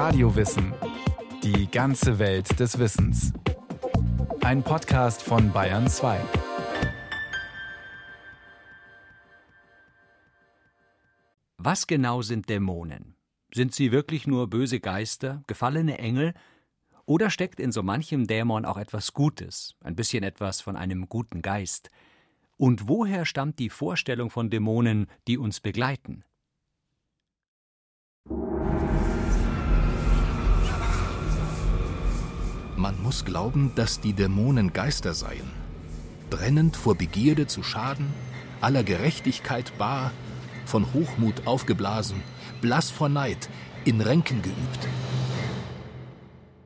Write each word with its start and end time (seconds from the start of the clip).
Radiowissen. 0.00 0.72
Die 1.42 1.68
ganze 1.68 2.20
Welt 2.20 2.60
des 2.60 2.78
Wissens. 2.78 3.32
Ein 4.42 4.62
Podcast 4.62 5.24
von 5.24 5.52
Bayern 5.52 5.88
2. 5.88 6.20
Was 11.56 11.88
genau 11.88 12.22
sind 12.22 12.48
Dämonen? 12.48 13.16
Sind 13.52 13.74
sie 13.74 13.90
wirklich 13.90 14.28
nur 14.28 14.48
böse 14.48 14.78
Geister, 14.78 15.42
gefallene 15.48 15.98
Engel? 15.98 16.32
Oder 17.04 17.28
steckt 17.28 17.58
in 17.58 17.72
so 17.72 17.82
manchem 17.82 18.28
Dämon 18.28 18.64
auch 18.64 18.76
etwas 18.78 19.14
Gutes, 19.14 19.74
ein 19.80 19.96
bisschen 19.96 20.22
etwas 20.22 20.60
von 20.60 20.76
einem 20.76 21.08
guten 21.08 21.42
Geist? 21.42 21.90
Und 22.56 22.86
woher 22.86 23.24
stammt 23.24 23.58
die 23.58 23.68
Vorstellung 23.68 24.30
von 24.30 24.48
Dämonen, 24.48 25.08
die 25.26 25.38
uns 25.38 25.58
begleiten? 25.58 26.22
Man 32.78 33.02
muss 33.02 33.24
glauben, 33.24 33.72
dass 33.74 34.00
die 34.00 34.12
Dämonen 34.12 34.72
Geister 34.72 35.12
seien, 35.12 35.50
brennend 36.30 36.76
vor 36.76 36.94
Begierde 36.94 37.48
zu 37.48 37.64
schaden, 37.64 38.06
aller 38.60 38.84
Gerechtigkeit 38.84 39.76
bar, 39.78 40.12
von 40.64 40.92
Hochmut 40.94 41.44
aufgeblasen, 41.48 42.22
blass 42.60 42.92
vor 42.92 43.08
Neid, 43.08 43.50
in 43.84 44.00
Ränken 44.00 44.42
geübt. 44.42 44.88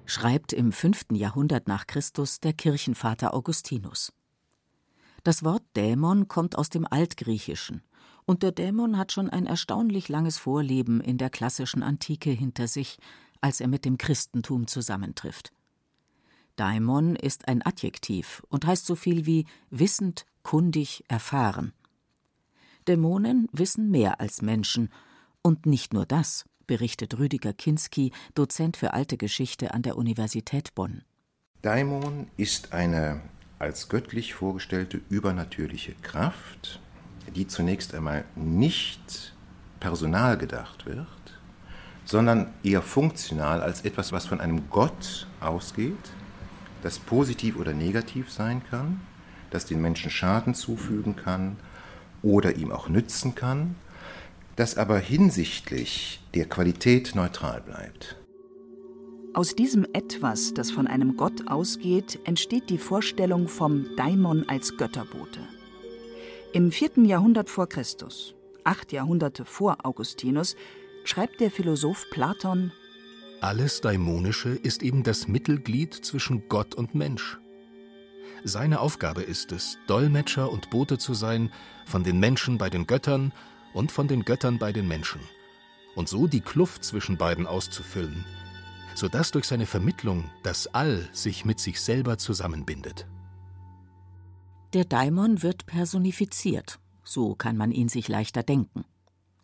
Schreibt 0.04 0.52
im 0.52 0.70
5. 0.70 1.06
Jahrhundert 1.12 1.66
nach 1.66 1.86
Christus 1.86 2.40
der 2.40 2.52
Kirchenvater 2.52 3.32
Augustinus. 3.32 4.12
Das 5.24 5.42
Wort 5.44 5.62
Dämon 5.76 6.28
kommt 6.28 6.58
aus 6.58 6.68
dem 6.68 6.86
Altgriechischen, 6.86 7.80
und 8.26 8.42
der 8.42 8.52
Dämon 8.52 8.98
hat 8.98 9.12
schon 9.12 9.30
ein 9.30 9.46
erstaunlich 9.46 10.10
langes 10.10 10.36
Vorleben 10.36 11.00
in 11.00 11.16
der 11.16 11.30
klassischen 11.30 11.82
Antike 11.82 12.28
hinter 12.28 12.68
sich, 12.68 12.98
als 13.40 13.62
er 13.62 13.68
mit 13.68 13.86
dem 13.86 13.96
Christentum 13.96 14.66
zusammentrifft. 14.66 15.54
Daimon 16.56 17.16
ist 17.16 17.48
ein 17.48 17.64
Adjektiv 17.64 18.42
und 18.48 18.66
heißt 18.66 18.86
so 18.86 18.94
viel 18.94 19.26
wie 19.26 19.46
wissend, 19.70 20.26
kundig, 20.42 21.04
erfahren. 21.08 21.72
Dämonen 22.88 23.48
wissen 23.52 23.90
mehr 23.90 24.20
als 24.20 24.42
Menschen, 24.42 24.90
und 25.42 25.66
nicht 25.66 25.92
nur 25.92 26.06
das, 26.06 26.44
berichtet 26.66 27.18
Rüdiger 27.18 27.52
Kinski, 27.52 28.12
Dozent 28.34 28.76
für 28.76 28.92
alte 28.92 29.16
Geschichte 29.16 29.74
an 29.74 29.82
der 29.82 29.96
Universität 29.96 30.74
Bonn. 30.74 31.02
Daimon 31.62 32.28
ist 32.36 32.72
eine 32.72 33.20
als 33.58 33.88
göttlich 33.88 34.34
vorgestellte 34.34 35.00
übernatürliche 35.08 35.94
Kraft, 36.02 36.80
die 37.34 37.46
zunächst 37.46 37.94
einmal 37.94 38.24
nicht 38.34 39.34
personal 39.78 40.36
gedacht 40.38 40.86
wird, 40.86 41.06
sondern 42.04 42.52
eher 42.64 42.82
funktional 42.82 43.62
als 43.62 43.82
etwas, 43.82 44.10
was 44.12 44.26
von 44.26 44.40
einem 44.40 44.68
Gott 44.70 45.28
ausgeht, 45.40 46.12
das 46.82 46.98
positiv 46.98 47.56
oder 47.56 47.72
negativ 47.72 48.30
sein 48.30 48.62
kann, 48.68 49.00
das 49.50 49.66
den 49.66 49.80
Menschen 49.80 50.10
Schaden 50.10 50.54
zufügen 50.54 51.16
kann 51.16 51.56
oder 52.22 52.56
ihm 52.56 52.70
auch 52.70 52.88
nützen 52.88 53.34
kann, 53.34 53.76
das 54.56 54.76
aber 54.76 54.98
hinsichtlich 54.98 56.20
der 56.34 56.46
Qualität 56.46 57.14
neutral 57.14 57.62
bleibt. 57.62 58.16
Aus 59.34 59.54
diesem 59.54 59.86
Etwas, 59.94 60.52
das 60.52 60.70
von 60.70 60.86
einem 60.86 61.16
Gott 61.16 61.48
ausgeht, 61.48 62.18
entsteht 62.24 62.68
die 62.68 62.76
Vorstellung 62.76 63.48
vom 63.48 63.86
Daimon 63.96 64.46
als 64.48 64.76
Götterbote. 64.76 65.40
Im 66.52 66.70
vierten 66.70 67.06
Jahrhundert 67.06 67.48
vor 67.48 67.66
Christus, 67.66 68.34
acht 68.62 68.92
Jahrhunderte 68.92 69.46
vor 69.46 69.78
Augustinus, 69.84 70.54
schreibt 71.04 71.40
der 71.40 71.50
Philosoph 71.50 72.10
Platon 72.10 72.72
Alles 73.42 73.82
Daimonische 73.82 74.50
ist 74.50 74.82
eben 74.82 75.02
das 75.02 75.28
Mittelglied 75.28 75.92
zwischen 75.92 76.48
Gott 76.48 76.74
und 76.74 76.94
Mensch. 76.94 77.38
Seine 78.44 78.80
Aufgabe 78.80 79.22
ist 79.22 79.52
es, 79.52 79.76
Dolmetscher 79.86 80.50
und 80.50 80.70
Bote 80.70 80.96
zu 80.96 81.12
sein 81.12 81.52
von 81.84 82.02
den 82.02 82.18
Menschen 82.18 82.56
bei 82.56 82.70
den 82.70 82.86
Göttern 82.86 83.32
und 83.74 83.92
von 83.92 84.08
den 84.08 84.24
Göttern 84.24 84.58
bei 84.58 84.72
den 84.72 84.88
Menschen, 84.88 85.20
und 85.94 86.08
so 86.08 86.26
die 86.26 86.40
Kluft 86.40 86.84
zwischen 86.84 87.18
beiden 87.18 87.46
auszufüllen– 87.46 88.24
sodass 88.94 89.30
durch 89.30 89.46
seine 89.46 89.66
Vermittlung 89.66 90.30
das 90.42 90.66
All 90.68 91.08
sich 91.12 91.44
mit 91.44 91.60
sich 91.60 91.80
selber 91.80 92.18
zusammenbindet. 92.18 93.06
Der 94.72 94.84
Daimon 94.84 95.42
wird 95.42 95.66
personifiziert, 95.66 96.78
so 97.04 97.34
kann 97.34 97.56
man 97.56 97.72
ihn 97.72 97.88
sich 97.88 98.08
leichter 98.08 98.42
denken. 98.42 98.84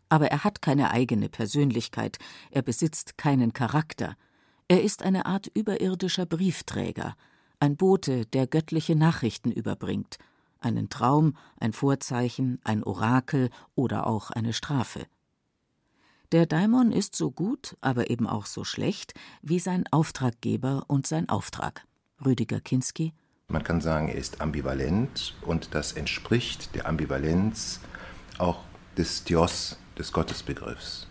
Aber 0.08 0.30
er 0.30 0.44
hat 0.44 0.62
keine 0.62 0.90
eigene 0.90 1.28
Persönlichkeit, 1.28 2.18
er 2.50 2.62
besitzt 2.62 3.18
keinen 3.18 3.52
Charakter, 3.52 4.16
er 4.68 4.82
ist 4.82 5.02
eine 5.02 5.24
Art 5.24 5.46
überirdischer 5.54 6.26
Briefträger, 6.26 7.16
ein 7.58 7.76
Bote, 7.76 8.26
der 8.26 8.46
göttliche 8.46 8.96
Nachrichten 8.96 9.50
überbringt, 9.50 10.18
einen 10.60 10.90
Traum, 10.90 11.36
ein 11.58 11.72
Vorzeichen, 11.72 12.60
ein 12.64 12.84
Orakel 12.84 13.48
oder 13.74 14.06
auch 14.06 14.30
eine 14.30 14.52
Strafe. 14.52 15.06
Der 16.32 16.44
Daimon 16.44 16.92
ist 16.92 17.16
so 17.16 17.30
gut, 17.30 17.78
aber 17.80 18.10
eben 18.10 18.26
auch 18.26 18.44
so 18.44 18.62
schlecht 18.62 19.14
wie 19.40 19.58
sein 19.58 19.84
Auftraggeber 19.90 20.84
und 20.86 21.06
sein 21.06 21.30
Auftrag. 21.30 21.86
Rüdiger 22.22 22.60
Kinski. 22.60 23.14
Man 23.48 23.64
kann 23.64 23.80
sagen, 23.80 24.08
er 24.08 24.16
ist 24.16 24.42
ambivalent 24.42 25.34
und 25.40 25.74
das 25.74 25.92
entspricht 25.92 26.74
der 26.74 26.86
Ambivalenz 26.86 27.80
auch 28.36 28.64
des 28.98 29.24
Dios, 29.24 29.78
des 29.98 30.12
Gottesbegriffs. 30.12 31.06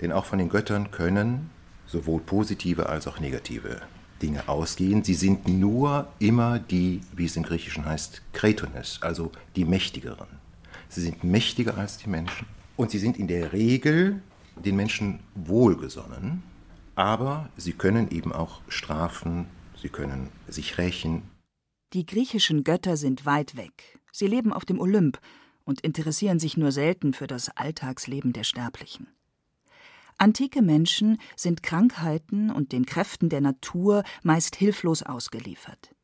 Denn 0.00 0.12
auch 0.12 0.24
von 0.24 0.38
den 0.38 0.48
Göttern 0.48 0.90
können 0.90 1.50
sowohl 1.86 2.20
positive 2.20 2.88
als 2.88 3.06
auch 3.06 3.18
negative 3.18 3.80
Dinge 4.22 4.48
ausgehen. 4.48 5.04
Sie 5.04 5.14
sind 5.14 5.48
nur 5.48 6.08
immer 6.18 6.58
die, 6.58 7.00
wie 7.14 7.24
es 7.24 7.36
im 7.36 7.42
Griechischen 7.42 7.84
heißt, 7.84 8.22
Kretones, 8.32 8.98
also 9.02 9.32
die 9.56 9.64
Mächtigeren. 9.64 10.28
Sie 10.88 11.00
sind 11.00 11.24
mächtiger 11.24 11.76
als 11.76 11.98
die 11.98 12.08
Menschen 12.08 12.46
und 12.76 12.90
sie 12.90 12.98
sind 12.98 13.18
in 13.18 13.28
der 13.28 13.52
Regel 13.52 14.22
den 14.56 14.76
Menschen 14.76 15.20
wohlgesonnen, 15.34 16.42
aber 16.94 17.48
sie 17.56 17.72
können 17.72 18.10
eben 18.10 18.32
auch 18.32 18.60
strafen, 18.68 19.46
sie 19.76 19.88
können 19.88 20.30
sich 20.48 20.78
rächen. 20.78 21.22
Die 21.92 22.06
griechischen 22.06 22.64
Götter 22.64 22.96
sind 22.96 23.24
weit 23.24 23.56
weg. 23.56 23.98
Sie 24.12 24.26
leben 24.26 24.52
auf 24.52 24.64
dem 24.64 24.80
Olymp 24.80 25.18
und 25.68 25.82
interessieren 25.82 26.38
sich 26.38 26.56
nur 26.56 26.72
selten 26.72 27.12
für 27.12 27.26
das 27.26 27.50
Alltagsleben 27.50 28.32
der 28.32 28.42
Sterblichen. 28.42 29.06
Antike 30.16 30.62
Menschen 30.62 31.18
sind 31.36 31.62
Krankheiten 31.62 32.50
und 32.50 32.72
den 32.72 32.86
Kräften 32.86 33.28
der 33.28 33.42
Natur 33.42 34.02
meist 34.22 34.56
hilflos 34.56 35.02
ausgeliefert. 35.02 35.94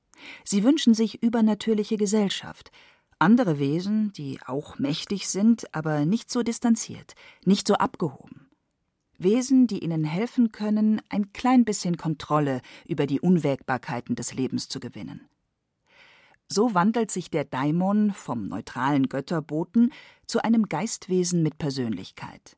Sie 0.45 0.65
wünschen 0.65 0.93
sich 0.93 1.23
übernatürliche 1.23 1.97
Gesellschaft, 1.97 2.71
andere 3.19 3.59
Wesen, 3.59 4.13
die 4.13 4.39
auch 4.45 4.79
mächtig 4.79 5.29
sind, 5.29 5.75
aber 5.75 6.05
nicht 6.05 6.31
so 6.31 6.43
distanziert, 6.43 7.15
nicht 7.47 7.67
so 7.67 7.75
abgehoben. 7.75 8.51
Wesen, 9.17 9.67
die 9.67 9.83
ihnen 9.83 10.05
helfen 10.05 10.53
können, 10.53 11.01
ein 11.09 11.33
klein 11.33 11.65
bisschen 11.65 11.97
Kontrolle 11.97 12.61
über 12.87 13.07
die 13.07 13.21
Unwägbarkeiten 13.21 14.15
des 14.15 14.35
Lebens 14.35 14.69
zu 14.69 14.79
gewinnen. 14.79 15.27
So 16.55 16.73
wandelt 16.73 17.11
sich 17.11 17.31
der 17.31 17.45
Daimon 17.45 18.13
vom 18.13 18.47
neutralen 18.47 19.09
Götterboten 19.09 19.93
zu 20.29 20.41
einem 20.45 20.69
Geistwesen 20.69 21.43
mit 21.43 21.59
Persönlichkeit. 21.59 22.57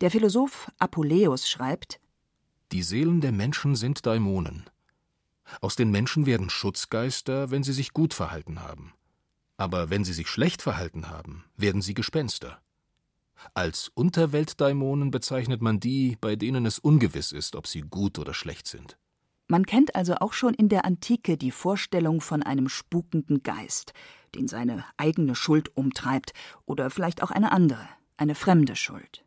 Der 0.00 0.10
Philosoph 0.10 0.68
Apuleius 0.80 1.48
schreibt: 1.48 2.00
Die 2.72 2.82
Seelen 2.82 3.20
der 3.20 3.30
Menschen 3.30 3.76
sind 3.76 4.04
Daimonen. 4.04 4.68
Aus 5.60 5.76
den 5.76 5.92
Menschen 5.92 6.26
werden 6.26 6.50
Schutzgeister, 6.50 7.52
wenn 7.52 7.62
sie 7.62 7.72
sich 7.72 7.92
gut 7.92 8.14
verhalten 8.14 8.60
haben. 8.62 8.94
Aber 9.58 9.88
wenn 9.90 10.02
sie 10.02 10.12
sich 10.12 10.26
schlecht 10.26 10.60
verhalten 10.60 11.08
haben, 11.08 11.44
werden 11.56 11.82
sie 11.82 11.94
Gespenster. 11.94 12.60
Als 13.54 13.92
Unterweltdaimonen 13.94 15.12
bezeichnet 15.12 15.62
man 15.62 15.78
die, 15.78 16.16
bei 16.20 16.34
denen 16.34 16.66
es 16.66 16.80
ungewiss 16.80 17.30
ist, 17.30 17.54
ob 17.54 17.68
sie 17.68 17.82
gut 17.82 18.18
oder 18.18 18.34
schlecht 18.34 18.66
sind. 18.66 18.98
Man 19.48 19.66
kennt 19.66 19.94
also 19.94 20.14
auch 20.16 20.32
schon 20.32 20.54
in 20.54 20.68
der 20.68 20.84
Antike 20.84 21.36
die 21.36 21.50
Vorstellung 21.50 22.20
von 22.20 22.42
einem 22.42 22.68
spukenden 22.68 23.42
Geist, 23.42 23.92
den 24.34 24.48
seine 24.48 24.84
eigene 24.96 25.34
Schuld 25.34 25.76
umtreibt 25.76 26.32
oder 26.64 26.90
vielleicht 26.90 27.22
auch 27.22 27.30
eine 27.30 27.52
andere, 27.52 27.88
eine 28.16 28.34
fremde 28.34 28.76
Schuld. 28.76 29.24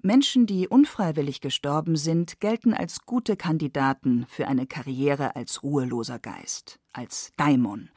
Menschen, 0.00 0.46
die 0.46 0.68
unfreiwillig 0.68 1.40
gestorben 1.40 1.96
sind, 1.96 2.38
gelten 2.38 2.74
als 2.74 3.06
gute 3.06 3.36
Kandidaten 3.36 4.26
für 4.28 4.46
eine 4.46 4.66
Karriere 4.66 5.34
als 5.34 5.62
ruheloser 5.62 6.18
Geist, 6.18 6.78
als 6.92 7.32
Daimon, 7.38 7.88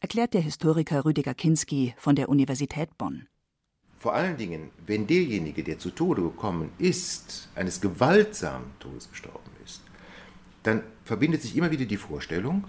erklärt 0.00 0.34
der 0.34 0.40
Historiker 0.40 1.04
Rüdiger 1.04 1.32
Kinski 1.32 1.94
von 1.96 2.16
der 2.16 2.28
Universität 2.28 2.98
Bonn. 2.98 3.28
Vor 4.00 4.14
allen 4.14 4.36
Dingen, 4.36 4.70
wenn 4.84 5.06
derjenige, 5.06 5.62
der 5.62 5.78
zu 5.78 5.90
Tode 5.90 6.22
gekommen 6.22 6.72
ist, 6.78 7.48
eines 7.54 7.80
gewaltsamen 7.80 8.72
Todes 8.80 9.08
gestorben 9.08 9.53
dann 10.64 10.82
verbindet 11.04 11.42
sich 11.42 11.56
immer 11.56 11.70
wieder 11.70 11.84
die 11.84 11.96
Vorstellung, 11.96 12.66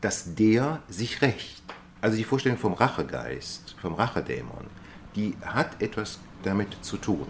dass 0.00 0.34
der 0.34 0.82
sich 0.88 1.20
rächt. 1.20 1.62
Also 2.00 2.16
die 2.16 2.24
Vorstellung 2.24 2.58
vom 2.58 2.72
Rachegeist, 2.72 3.76
vom 3.80 3.94
Rachedämon, 3.94 4.66
die 5.14 5.34
hat 5.44 5.82
etwas 5.82 6.18
damit 6.42 6.68
zu 6.82 6.96
tun. 6.96 7.26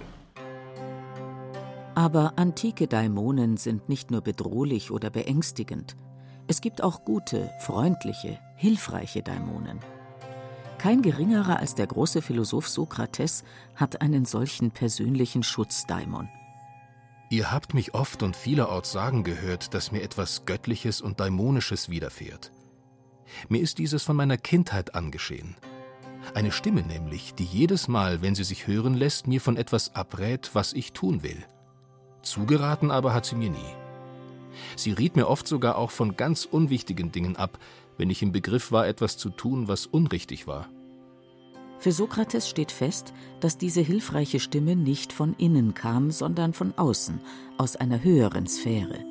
Aber 1.95 2.35
antike 2.37 2.87
Daimonen 2.87 3.57
sind 3.57 3.89
nicht 3.89 4.11
nur 4.11 4.23
bedrohlich 4.23 4.91
oder 4.91 5.11
beängstigend. 5.11 5.97
Es 6.47 6.61
gibt 6.61 6.83
auch 6.83 7.05
gute, 7.05 7.51
freundliche, 7.61 8.39
hilfreiche 8.57 9.23
Daimonen. 9.23 9.79
Kein 10.79 11.03
geringerer 11.03 11.59
als 11.59 11.75
der 11.75 11.87
große 11.87 12.23
Philosoph 12.23 12.69
Sokrates 12.69 13.45
hat 13.77 14.01
einen 14.01 14.25
solchen 14.25 14.71
persönlichen 14.71 15.43
Schutzdaimon. 15.43 16.29
Ihr 17.33 17.51
habt 17.51 17.73
mich 17.73 17.95
oft 17.95 18.23
und 18.23 18.37
vielerorts 18.37 18.93
sagen 18.93 19.25
gehört, 19.25 19.73
dass 19.73 19.91
mir 19.91 20.03
etwas 20.03 20.45
Göttliches 20.45 21.01
und 21.01 21.19
Daimonisches 21.19 21.89
widerfährt. 21.89 22.53
Mir 23.49 23.63
ist 23.63 23.79
dieses 23.79 24.03
von 24.03 24.17
meiner 24.17 24.37
Kindheit 24.37 24.95
angeschehen. 24.95 25.57
Eine 26.35 26.53
Stimme 26.53 26.83
nämlich, 26.83 27.33
die 27.33 27.47
jedes 27.47 27.89
Mal, 27.89 28.21
wenn 28.21 28.35
sie 28.35 28.45
sich 28.45 28.67
hören 28.67 28.93
lässt, 28.93 29.29
mir 29.29 29.41
von 29.41 29.57
etwas 29.57 29.95
abrät, 29.95 30.51
was 30.53 30.75
ich 30.75 30.93
tun 30.93 31.23
will. 31.23 31.43
Zugeraten 32.21 32.91
aber 32.91 33.15
hat 33.15 33.25
sie 33.25 33.37
mir 33.37 33.49
nie. 33.49 33.75
Sie 34.77 34.93
riet 34.93 35.17
mir 35.17 35.27
oft 35.27 35.49
sogar 35.49 35.77
auch 35.77 35.91
von 35.91 36.19
ganz 36.19 36.45
unwichtigen 36.45 37.13
Dingen 37.13 37.37
ab, 37.37 37.59
wenn 37.97 38.11
ich 38.11 38.21
im 38.21 38.33
Begriff 38.33 38.73
war, 38.73 38.87
etwas 38.87 39.17
zu 39.17 39.31
tun, 39.31 39.69
was 39.69 39.87
unrichtig 39.87 40.47
war. 40.47 40.69
Für 41.83 41.91
Sokrates 41.91 42.49
steht 42.49 42.71
fest, 42.71 43.13
dass 43.41 43.59
diese 43.59 43.81
hilfreiche 43.81 44.39
Stimme 44.39 44.77
nicht 44.77 45.13
von 45.13 45.35
innen 45.37 45.75
kam, 45.75 46.13
sondern 46.13 46.53
von 46.53 46.73
außen, 46.79 47.21
aus 47.59 47.75
einer 47.75 48.05
höheren 48.05 48.47
Sphäre. 48.47 49.05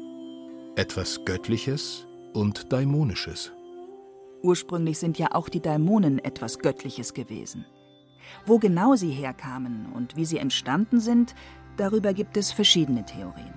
Etwas 0.78 1.26
Göttliches 1.26 2.08
und 2.32 2.72
Daimonisches. 2.72 3.52
Ursprünglich 4.42 5.00
sind 5.00 5.20
ja 5.20 5.36
auch 5.36 5.50
die 5.50 5.60
Daimonen 5.60 6.20
etwas 6.20 6.60
Göttliches 6.60 7.14
gewesen. 7.14 7.66
Wo 8.46 8.58
genau 8.58 8.96
sie 8.96 9.12
herkamen 9.12 9.88
und 9.94 10.16
wie 10.16 10.24
sie 10.24 10.38
entstanden 10.38 11.02
sind, 11.02 11.36
darüber 11.76 12.14
gibt 12.14 12.38
es 12.38 12.54
verschiedene 12.54 13.04
Theorien. 13.04 13.54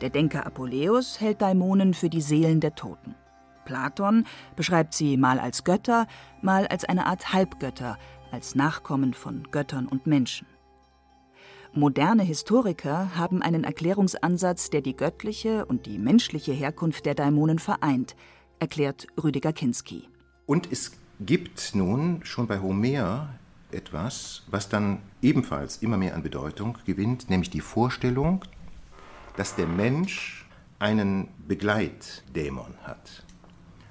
Der 0.00 0.10
Denker 0.10 0.46
Apuleius 0.46 1.20
hält 1.20 1.42
Daimonen 1.42 1.92
für 1.92 2.08
die 2.08 2.22
Seelen 2.22 2.60
der 2.60 2.76
Toten. 2.76 3.16
Platon 3.64 4.26
beschreibt 4.54 4.94
sie 4.94 5.16
mal 5.16 5.40
als 5.40 5.64
Götter, 5.64 6.06
mal 6.40 6.68
als 6.68 6.84
eine 6.84 7.06
Art 7.06 7.32
Halbgötter, 7.32 7.98
als 8.34 8.56
Nachkommen 8.56 9.14
von 9.14 9.46
Göttern 9.52 9.86
und 9.86 10.08
Menschen. 10.08 10.48
Moderne 11.72 12.24
Historiker 12.24 13.16
haben 13.16 13.42
einen 13.42 13.62
Erklärungsansatz, 13.62 14.70
der 14.70 14.80
die 14.80 14.96
göttliche 14.96 15.64
und 15.66 15.86
die 15.86 15.98
menschliche 15.98 16.52
Herkunft 16.52 17.06
der 17.06 17.14
Daimonen 17.14 17.60
vereint, 17.60 18.16
erklärt 18.58 19.06
Rüdiger 19.22 19.52
Kinski. 19.52 20.08
Und 20.46 20.72
es 20.72 20.98
gibt 21.20 21.76
nun 21.76 22.24
schon 22.24 22.48
bei 22.48 22.58
Homer 22.58 23.28
etwas, 23.70 24.42
was 24.48 24.68
dann 24.68 24.98
ebenfalls 25.22 25.76
immer 25.76 25.96
mehr 25.96 26.16
an 26.16 26.24
Bedeutung 26.24 26.76
gewinnt, 26.86 27.30
nämlich 27.30 27.50
die 27.50 27.60
Vorstellung, 27.60 28.44
dass 29.36 29.54
der 29.54 29.68
Mensch 29.68 30.44
einen 30.80 31.28
Begleitdämon 31.46 32.74
hat. 32.82 33.22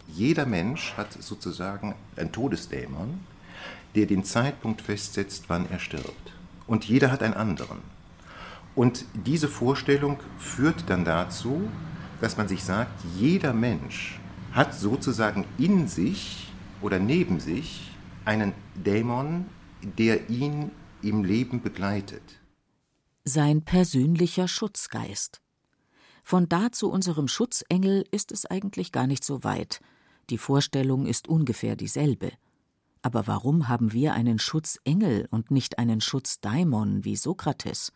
Jeder 0.10 0.46
Mensch 0.46 0.96
hat 0.98 1.14
sozusagen 1.14 1.96
einen 2.18 2.34
Todesdämon, 2.34 3.22
der 3.96 4.06
den 4.06 4.24
Zeitpunkt 4.24 4.82
festsetzt, 4.82 5.46
wann 5.48 5.70
er 5.70 5.80
stirbt. 5.80 6.34
Und 6.68 6.86
jeder 6.86 7.12
hat 7.12 7.22
einen 7.24 7.34
anderen. 7.34 7.80
Und 8.76 9.06
diese 9.14 9.48
Vorstellung 9.48 10.18
führt 10.38 10.90
dann 10.90 11.06
dazu, 11.06 11.70
dass 12.22 12.38
man 12.38 12.48
sich 12.48 12.64
sagt, 12.64 13.04
jeder 13.18 13.54
Mensch 13.54 14.20
hat 14.52 14.74
sozusagen 14.74 15.46
in 15.58 15.88
sich 15.88 16.48
oder 16.82 17.00
neben 17.00 17.40
sich 17.40 17.92
einen 18.26 18.54
Dämon, 18.76 19.46
der 19.82 20.30
ihn 20.30 20.72
im 21.02 21.24
Leben 21.24 21.62
begleitet. 21.62 22.24
Sein 23.26 23.64
persönlicher 23.64 24.48
Schutzgeist. 24.48 25.42
Von 26.24 26.48
da 26.48 26.72
zu 26.72 26.90
unserem 26.90 27.28
Schutzengel 27.28 28.06
ist 28.12 28.32
es 28.32 28.46
eigentlich 28.46 28.92
gar 28.92 29.08
nicht 29.08 29.24
so 29.24 29.44
weit. 29.44 29.82
Die 30.30 30.38
Vorstellung 30.38 31.06
ist 31.06 31.28
ungefähr 31.28 31.76
dieselbe. 31.76 32.32
Aber 33.04 33.28
warum 33.28 33.68
haben 33.68 33.92
wir 33.92 34.14
einen 34.14 34.40
Schutzengel 34.40 35.28
und 35.30 35.52
nicht 35.52 35.78
einen 35.78 36.00
Schutzdaimon 36.00 37.04
wie 37.04 37.18
Sokrates? 37.18 37.92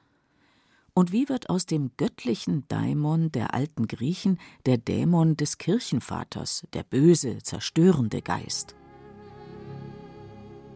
Und 0.94 1.13
wie 1.13 1.30
wird 1.30 1.50
aus 1.50 1.65
dem 1.65 1.92
göttlichen 1.95 2.68
Daimon 2.68 3.31
der 3.31 3.54
alten 3.54 3.88
Griechen 3.88 4.38
der 4.65 4.77
Dämon 4.77 5.38
des 5.38 5.57
Kirchenvaters, 5.59 6.68
der 6.74 6.83
böse, 6.83 7.38
zerstörende 7.38 8.21
Geist? 8.21 8.75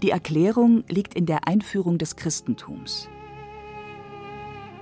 Die 0.02 0.12
Erklärung 0.12 0.86
liegt 0.88 1.14
in 1.14 1.26
der 1.26 1.48
Einführung 1.48 1.98
des 1.98 2.16
Christentums. 2.16 3.10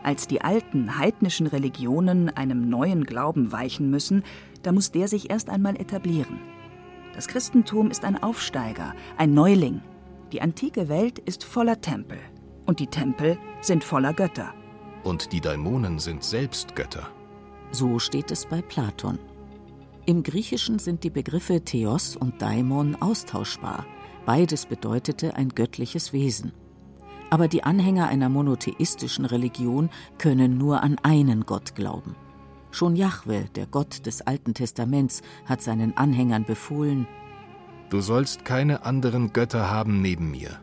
Als 0.03 0.27
die 0.27 0.41
alten 0.41 0.97
heidnischen 0.97 1.47
Religionen 1.47 2.29
einem 2.29 2.69
neuen 2.69 3.03
Glauben 3.03 3.51
weichen 3.51 3.89
müssen, 3.89 4.23
da 4.61 4.71
muss 4.71 4.91
der 4.91 5.07
sich 5.07 5.29
erst 5.29 5.49
einmal 5.49 5.75
etablieren. 5.75 6.39
Das 7.19 7.27
Christentum 7.27 7.91
ist 7.91 8.05
ein 8.05 8.23
Aufsteiger, 8.23 8.93
ein 9.17 9.33
Neuling. 9.33 9.81
Die 10.31 10.41
antike 10.41 10.87
Welt 10.87 11.19
ist 11.19 11.43
voller 11.43 11.81
Tempel. 11.81 12.17
Und 12.65 12.79
die 12.79 12.87
Tempel 12.87 13.37
sind 13.59 13.83
voller 13.83 14.13
Götter. 14.13 14.53
Und 15.03 15.33
die 15.33 15.41
Dämonen 15.41 15.99
sind 15.99 16.23
selbst 16.23 16.77
Götter. 16.77 17.09
So 17.71 17.99
steht 17.99 18.31
es 18.31 18.45
bei 18.45 18.61
Platon. 18.61 19.19
Im 20.05 20.23
Griechischen 20.23 20.79
sind 20.79 21.03
die 21.03 21.09
Begriffe 21.09 21.59
Theos 21.59 22.15
und 22.15 22.41
Daimon 22.41 22.95
austauschbar. 23.01 23.85
Beides 24.25 24.65
bedeutete 24.65 25.35
ein 25.35 25.49
göttliches 25.49 26.13
Wesen. 26.13 26.53
Aber 27.29 27.49
die 27.49 27.65
Anhänger 27.65 28.07
einer 28.07 28.29
monotheistischen 28.29 29.25
Religion 29.25 29.89
können 30.19 30.57
nur 30.57 30.83
an 30.83 30.95
einen 31.03 31.45
Gott 31.45 31.75
glauben. 31.75 32.15
Schon 32.71 32.95
Jahwe, 32.95 33.45
der 33.55 33.65
Gott 33.65 34.05
des 34.05 34.21
Alten 34.21 34.53
Testaments, 34.53 35.21
hat 35.45 35.61
seinen 35.61 35.97
Anhängern 35.97 36.45
befohlen: 36.45 37.07
Du 37.89 38.01
sollst 38.01 38.45
keine 38.45 38.85
anderen 38.85 39.33
Götter 39.33 39.69
haben 39.71 40.01
neben 40.01 40.31
mir. 40.31 40.59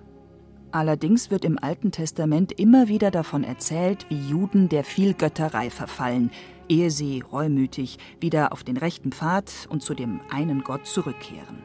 Allerdings 0.71 1.31
wird 1.31 1.45
im 1.45 1.59
Alten 1.59 1.91
Testament 1.91 2.53
immer 2.53 2.89
wieder 2.89 3.11
davon 3.11 3.45
erzählt, 3.45 4.07
wie 4.09 4.29
Juden 4.29 4.69
der 4.69 4.85
Vielgötterei 4.85 5.71
verfallen, 5.71 6.31
ehe 6.69 6.91
sie 6.91 7.23
reumütig 7.23 7.99
wieder 8.21 8.53
auf 8.53 8.63
den 8.63 8.77
rechten 8.77 9.11
Pfad 9.11 9.51
und 9.71 9.83
zu 9.83 9.95
dem 9.95 10.21
einen 10.31 10.63
Gott 10.63 10.87
zurückkehren. 10.87 11.63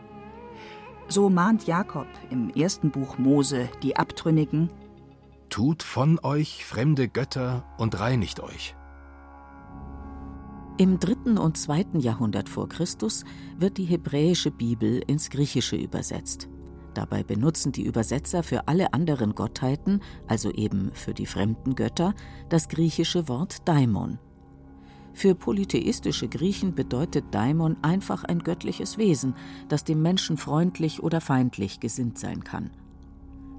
So 1.07 1.29
mahnt 1.29 1.67
Jakob 1.67 2.07
im 2.29 2.51
ersten 2.51 2.89
Buch 2.89 3.17
Mose 3.17 3.69
die 3.83 3.97
Abtrünnigen: 3.97 4.69
Tut 5.49 5.83
von 5.83 6.19
euch 6.23 6.63
fremde 6.65 7.09
Götter 7.09 7.65
und 7.77 7.99
reinigt 7.99 8.39
euch. 8.39 8.75
Im 10.81 10.97
dritten 10.97 11.38
und 11.38 11.57
zweiten 11.57 12.00
Jahrhundert 12.00 12.50
vor 12.50 12.67
Christus 12.67 13.23
wird 13.55 13.77
die 13.77 13.85
hebräische 13.85 14.50
Bibel 14.50 15.03
ins 15.05 15.29
Griechische 15.29 15.75
übersetzt. 15.75 16.50
Dabei 16.95 17.21
benutzen 17.21 17.71
die 17.71 17.83
Übersetzer 17.83 18.41
für 18.41 18.67
alle 18.67 18.91
anderen 18.91 19.35
Gottheiten, 19.35 20.01
also 20.25 20.50
eben 20.50 20.89
für 20.93 21.13
die 21.13 21.27
fremden 21.27 21.75
Götter, 21.75 22.15
das 22.50 22.67
griechische 22.67 23.27
Wort 23.27 23.67
Daimon. 23.67 24.17
Für 25.13 25.35
polytheistische 25.35 26.27
Griechen 26.27 26.73
bedeutet 26.73 27.25
Daimon 27.29 27.77
einfach 27.83 28.23
ein 28.23 28.39
göttliches 28.39 28.97
Wesen, 28.97 29.35
das 29.69 29.83
dem 29.83 30.01
Menschen 30.01 30.35
freundlich 30.35 31.03
oder 31.03 31.21
feindlich 31.21 31.79
gesinnt 31.79 32.17
sein 32.17 32.43
kann. 32.43 32.71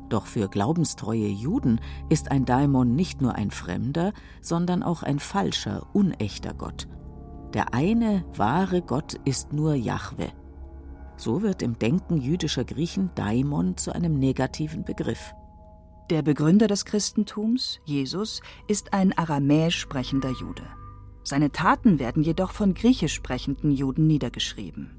Doch 0.09 0.27
für 0.27 0.49
glaubenstreue 0.49 1.29
Juden 1.29 1.81
ist 2.09 2.33
ein 2.33 2.47
Daimon 2.47 2.97
nicht 2.97 3.23
nur 3.23 3.37
ein 3.37 3.53
fremder, 3.53 4.13
sondern 4.41 4.83
auch 4.83 5.05
ein 5.05 5.21
falscher, 5.21 5.87
unechter 5.93 6.55
Gott. 6.55 6.89
Der 7.55 7.75
eine 7.75 8.25
wahre 8.35 8.81
Gott 8.81 9.21
ist 9.25 9.53
nur 9.53 9.75
Jahwe. 9.75 10.33
So 11.17 11.43
wird 11.43 11.63
im 11.63 11.79
Denken 11.79 12.17
jüdischer 12.17 12.65
Griechen 12.65 13.11
Daimon 13.15 13.77
zu 13.77 13.95
einem 13.95 14.19
negativen 14.19 14.85
Begriff. 14.85 15.35
Der 16.09 16.23
Begründer 16.23 16.67
des 16.67 16.85
Christentums, 16.85 17.79
Jesus, 17.85 18.41
ist 18.69 18.93
ein 18.93 19.17
aramäisch 19.17 19.79
sprechender 19.79 20.31
Jude. 20.31 20.65
Seine 21.25 21.53
Taten 21.53 21.99
werden 21.99 22.23
jedoch 22.23 22.53
von 22.53 22.75
griechisch 22.75 23.15
sprechenden 23.15 23.71
Juden 23.71 24.07
niedergeschrieben. 24.07 24.91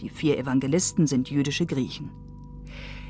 Die 0.00 0.10
vier 0.10 0.38
Evangelisten 0.38 1.06
sind 1.06 1.30
jüdische 1.30 1.64
Griechen. 1.64 2.10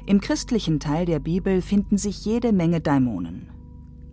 Im 0.07 0.21
christlichen 0.21 0.79
Teil 0.79 1.07
der 1.07 1.21
Bibel 1.21 1.63
finden 1.63 1.99
sich 1.99 2.25
jede 2.25 2.53
Menge 2.53 2.81
Daimonen. 2.81 3.51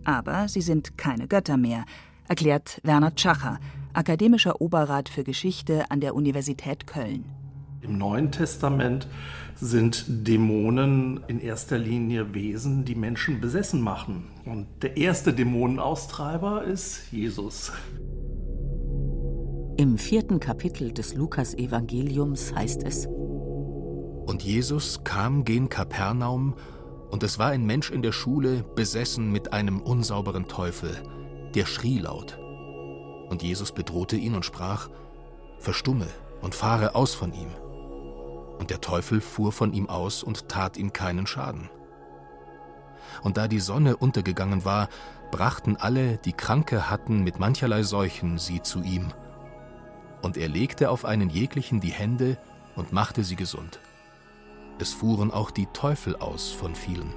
Aber 0.04 0.48
sie 0.48 0.62
sind 0.62 0.96
keine 0.96 1.28
Götter 1.28 1.56
mehr, 1.56 1.84
erklärt 2.28 2.80
Werner 2.84 3.14
Tschacher, 3.14 3.58
akademischer 3.98 4.60
Oberrat 4.60 5.08
für 5.08 5.24
Geschichte 5.24 5.90
an 5.90 6.00
der 6.00 6.14
Universität 6.14 6.86
Köln. 6.86 7.24
Im 7.80 7.98
Neuen 7.98 8.30
Testament 8.30 9.08
sind 9.56 10.04
Dämonen 10.06 11.20
in 11.26 11.40
erster 11.40 11.78
Linie 11.78 12.32
Wesen, 12.32 12.84
die 12.84 12.94
Menschen 12.94 13.40
besessen 13.40 13.80
machen. 13.80 14.28
Und 14.44 14.68
der 14.82 14.96
erste 14.96 15.32
Dämonenaustreiber 15.32 16.62
ist 16.62 17.10
Jesus. 17.10 17.72
Im 19.76 19.98
vierten 19.98 20.38
Kapitel 20.38 20.92
des 20.92 21.14
Lukas-Evangeliums 21.14 22.54
heißt 22.54 22.84
es: 22.84 23.06
Und 23.06 24.44
Jesus 24.44 25.02
kam 25.02 25.44
gen 25.44 25.68
Kapernaum, 25.68 26.54
und 27.10 27.24
es 27.24 27.40
war 27.40 27.48
ein 27.48 27.66
Mensch 27.66 27.90
in 27.90 28.02
der 28.02 28.12
Schule, 28.12 28.64
besessen 28.76 29.32
mit 29.32 29.52
einem 29.52 29.80
unsauberen 29.80 30.46
Teufel, 30.46 30.90
der 31.56 31.66
schrie 31.66 31.98
laut 31.98 32.38
Und 33.28 33.42
Jesus 33.42 33.72
bedrohte 33.72 34.16
ihn 34.16 34.34
und 34.34 34.44
sprach, 34.44 34.88
Verstumme 35.58 36.06
und 36.40 36.54
fahre 36.54 36.94
aus 36.94 37.14
von 37.14 37.32
ihm. 37.32 37.50
Und 38.58 38.70
der 38.70 38.80
Teufel 38.80 39.20
fuhr 39.20 39.52
von 39.52 39.72
ihm 39.72 39.88
aus 39.88 40.22
und 40.22 40.48
tat 40.48 40.76
ihm 40.76 40.92
keinen 40.92 41.26
Schaden. 41.26 41.68
Und 43.22 43.36
da 43.36 43.48
die 43.48 43.60
Sonne 43.60 43.96
untergegangen 43.96 44.64
war, 44.64 44.88
brachten 45.30 45.76
alle, 45.76 46.18
die 46.18 46.32
Kranke 46.32 46.90
hatten 46.90 47.22
mit 47.22 47.38
mancherlei 47.38 47.82
Seuchen, 47.82 48.38
sie 48.38 48.62
zu 48.62 48.82
ihm. 48.82 49.12
Und 50.22 50.36
er 50.36 50.48
legte 50.48 50.90
auf 50.90 51.04
einen 51.04 51.30
jeglichen 51.30 51.80
die 51.80 51.92
Hände 51.92 52.38
und 52.76 52.92
machte 52.92 53.24
sie 53.24 53.36
gesund. 53.36 53.80
Es 54.78 54.92
fuhren 54.92 55.30
auch 55.32 55.50
die 55.50 55.66
Teufel 55.66 56.16
aus 56.16 56.50
von 56.50 56.74
vielen. 56.74 57.12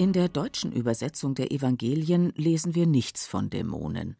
In 0.00 0.12
der 0.12 0.28
deutschen 0.28 0.70
Übersetzung 0.70 1.34
der 1.34 1.50
Evangelien 1.50 2.32
lesen 2.36 2.76
wir 2.76 2.86
nichts 2.86 3.26
von 3.26 3.50
Dämonen. 3.50 4.16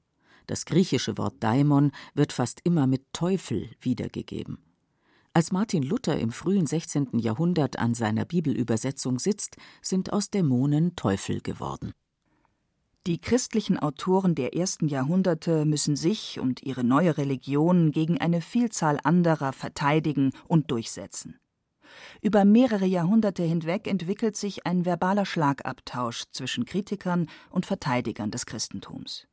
Das 0.49 0.65
griechische 0.65 1.17
Wort 1.19 1.37
Daimon 1.39 1.93
wird 2.15 2.33
fast 2.33 2.61
immer 2.65 2.89
mit 2.89 3.05
Teufel 3.13 3.71
wiedergegeben. 3.81 4.59
Als 5.35 5.53
Martin 5.53 5.85
Luther 5.85 6.19
im 6.19 6.33
frühen 6.33 6.67
16. 6.67 7.21
Jahrhundert 7.21 7.79
an 7.79 7.95
seiner 7.95 8.25
Bibelübersetzung 8.25 9.21
sitzt, 9.21 9.57
sind 9.81 10.13
aus 10.13 10.31
Dämonen 10.31 10.97
Teufel 10.97 11.41
geworden. 11.43 11.93
Die 13.07 13.21
christlichen 13.21 13.79
Autoren 13.79 14.35
der 14.35 14.57
ersten 14.57 14.89
Jahrhunderte 14.89 15.65
müssen 15.65 15.95
sich 15.95 16.41
und 16.41 16.61
ihre 16.65 16.83
neue 16.83 17.17
Religion 17.19 17.93
gegen 17.93 18.19
eine 18.19 18.41
Vielzahl 18.41 18.99
anderer 19.05 19.53
verteidigen 19.53 20.33
und 20.49 20.73
durchsetzen. 20.73 21.39
Über 22.21 22.45
mehrere 22.45 22.87
Jahrhunderte 22.87 23.43
hinweg 23.43 23.87
entwickelt 23.87 24.37
sich 24.37 24.67
ein 24.67 24.85
verbaler 24.85 25.27
Schlagabtausch 25.27 26.25
zwischen 26.33 26.65
Kritikern 26.65 27.29
und 27.51 27.67
Verteidigern 27.67 28.31
des 28.31 28.47
Christentums. 28.47 29.27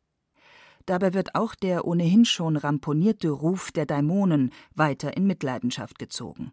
Dabei 0.85 1.13
wird 1.13 1.35
auch 1.35 1.55
der 1.55 1.85
ohnehin 1.85 2.25
schon 2.25 2.57
ramponierte 2.57 3.29
Ruf 3.29 3.71
der 3.71 3.85
Daimonen 3.85 4.51
weiter 4.75 5.17
in 5.17 5.25
Mitleidenschaft 5.25 5.97
gezogen. 5.97 6.51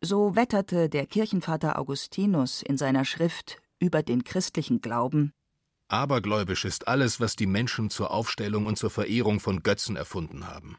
So 0.00 0.34
wetterte 0.34 0.88
der 0.88 1.06
Kirchenvater 1.06 1.78
Augustinus 1.78 2.62
in 2.62 2.76
seiner 2.76 3.04
Schrift 3.04 3.60
über 3.78 4.02
den 4.02 4.24
christlichen 4.24 4.80
Glauben 4.80 5.32
Abergläubisch 5.90 6.64
ist 6.64 6.86
alles, 6.86 7.18
was 7.18 7.34
die 7.34 7.48
Menschen 7.48 7.90
zur 7.90 8.12
Aufstellung 8.12 8.66
und 8.66 8.78
zur 8.78 8.90
Verehrung 8.90 9.40
von 9.40 9.64
Götzen 9.64 9.96
erfunden 9.96 10.46
haben. 10.46 10.78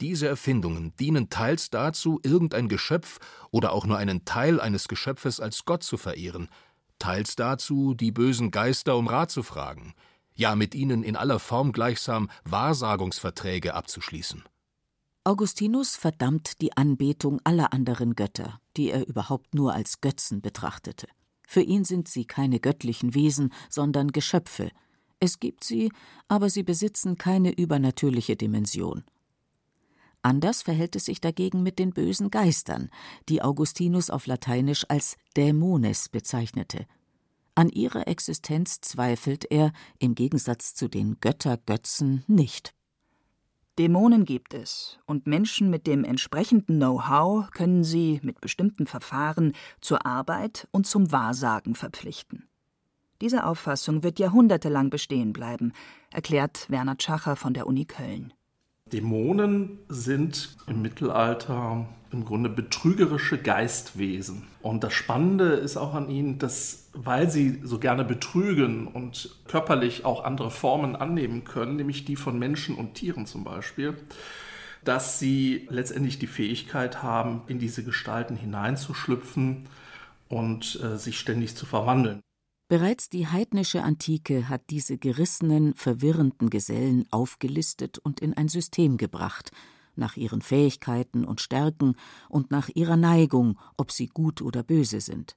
Diese 0.00 0.28
Erfindungen 0.28 0.94
dienen 0.96 1.30
teils 1.30 1.70
dazu, 1.70 2.20
irgendein 2.22 2.68
Geschöpf 2.68 3.18
oder 3.50 3.72
auch 3.72 3.86
nur 3.86 3.96
einen 3.96 4.24
Teil 4.24 4.60
eines 4.60 4.88
Geschöpfes 4.88 5.40
als 5.40 5.64
Gott 5.64 5.82
zu 5.82 5.96
verehren, 5.96 6.48
teils 6.98 7.36
dazu, 7.36 7.94
die 7.94 8.12
bösen 8.12 8.50
Geister 8.50 8.96
um 8.96 9.08
Rat 9.08 9.30
zu 9.30 9.42
fragen, 9.42 9.94
ja 10.34 10.54
mit 10.54 10.74
ihnen 10.74 11.02
in 11.02 11.16
aller 11.16 11.38
Form 11.38 11.72
gleichsam 11.72 12.30
Wahrsagungsverträge 12.44 13.74
abzuschließen. 13.74 14.44
Augustinus 15.24 15.96
verdammt 15.96 16.62
die 16.62 16.76
Anbetung 16.76 17.40
aller 17.44 17.72
anderen 17.72 18.14
Götter, 18.14 18.58
die 18.76 18.90
er 18.90 19.06
überhaupt 19.06 19.54
nur 19.54 19.74
als 19.74 20.00
Götzen 20.00 20.40
betrachtete. 20.40 21.08
Für 21.46 21.60
ihn 21.60 21.84
sind 21.84 22.08
sie 22.08 22.24
keine 22.24 22.58
göttlichen 22.58 23.14
Wesen, 23.14 23.52
sondern 23.68 24.12
Geschöpfe. 24.12 24.70
Es 25.18 25.38
gibt 25.38 25.64
sie, 25.64 25.92
aber 26.28 26.48
sie 26.48 26.62
besitzen 26.62 27.18
keine 27.18 27.52
übernatürliche 27.52 28.36
Dimension. 28.36 29.04
Anders 30.22 30.62
verhält 30.62 30.96
es 30.96 31.06
sich 31.06 31.20
dagegen 31.20 31.62
mit 31.62 31.78
den 31.78 31.90
bösen 31.90 32.30
Geistern, 32.30 32.90
die 33.28 33.40
Augustinus 33.40 34.10
auf 34.10 34.26
Lateinisch 34.26 34.84
als 34.88 35.16
Dämones 35.36 36.08
bezeichnete. 36.10 36.86
An 37.54 37.68
ihrer 37.68 38.06
Existenz 38.06 38.80
zweifelt 38.80 39.50
er, 39.50 39.72
im 39.98 40.14
Gegensatz 40.14 40.74
zu 40.74 40.88
den 40.88 41.18
Göttergötzen, 41.20 42.24
nicht. 42.26 42.74
Dämonen 43.78 44.26
gibt 44.26 44.52
es, 44.52 44.98
und 45.06 45.26
Menschen 45.26 45.70
mit 45.70 45.86
dem 45.86 46.04
entsprechenden 46.04 46.76
Know-how 46.76 47.50
können 47.50 47.82
sie 47.82 48.20
mit 48.22 48.40
bestimmten 48.40 48.86
Verfahren 48.86 49.54
zur 49.80 50.04
Arbeit 50.04 50.68
und 50.70 50.86
zum 50.86 51.12
Wahrsagen 51.12 51.74
verpflichten. 51.74 52.46
Diese 53.22 53.44
Auffassung 53.44 54.02
wird 54.02 54.18
jahrhundertelang 54.18 54.90
bestehen 54.90 55.32
bleiben, 55.32 55.72
erklärt 56.10 56.68
Werner 56.68 56.98
Tschacher 56.98 57.36
von 57.36 57.54
der 57.54 57.66
Uni 57.66 57.84
Köln. 57.86 58.34
Dämonen 58.92 59.78
sind 59.88 60.56
im 60.66 60.82
Mittelalter 60.82 61.86
im 62.12 62.24
Grunde 62.24 62.48
betrügerische 62.48 63.38
Geistwesen. 63.38 64.48
Und 64.62 64.82
das 64.82 64.92
Spannende 64.92 65.52
ist 65.52 65.76
auch 65.76 65.94
an 65.94 66.10
ihnen, 66.10 66.38
dass, 66.38 66.90
weil 66.92 67.30
sie 67.30 67.60
so 67.62 67.78
gerne 67.78 68.04
betrügen 68.04 68.88
und 68.88 69.36
körperlich 69.46 70.04
auch 70.04 70.24
andere 70.24 70.50
Formen 70.50 70.96
annehmen 70.96 71.44
können, 71.44 71.76
nämlich 71.76 72.04
die 72.04 72.16
von 72.16 72.38
Menschen 72.38 72.74
und 72.74 72.94
Tieren 72.94 73.26
zum 73.26 73.44
Beispiel, 73.44 73.96
dass 74.84 75.18
sie 75.18 75.68
letztendlich 75.70 76.18
die 76.18 76.26
Fähigkeit 76.26 77.02
haben, 77.02 77.42
in 77.46 77.58
diese 77.58 77.84
Gestalten 77.84 78.36
hineinzuschlüpfen 78.36 79.68
und 80.28 80.80
äh, 80.82 80.96
sich 80.96 81.18
ständig 81.18 81.54
zu 81.54 81.66
verwandeln. 81.66 82.20
Bereits 82.70 83.08
die 83.08 83.26
heidnische 83.26 83.82
Antike 83.82 84.48
hat 84.48 84.70
diese 84.70 84.96
gerissenen, 84.96 85.74
verwirrenden 85.74 86.50
Gesellen 86.50 87.04
aufgelistet 87.10 87.98
und 87.98 88.20
in 88.20 88.32
ein 88.34 88.46
System 88.46 88.96
gebracht, 88.96 89.50
nach 89.96 90.16
ihren 90.16 90.40
Fähigkeiten 90.40 91.24
und 91.24 91.40
Stärken 91.40 91.96
und 92.28 92.52
nach 92.52 92.68
ihrer 92.72 92.96
Neigung, 92.96 93.58
ob 93.76 93.90
sie 93.90 94.06
gut 94.06 94.40
oder 94.40 94.62
böse 94.62 95.00
sind. 95.00 95.34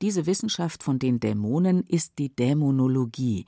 Diese 0.00 0.24
Wissenschaft 0.24 0.82
von 0.82 0.98
den 0.98 1.20
Dämonen 1.20 1.82
ist 1.82 2.14
die 2.18 2.34
Dämonologie. 2.34 3.44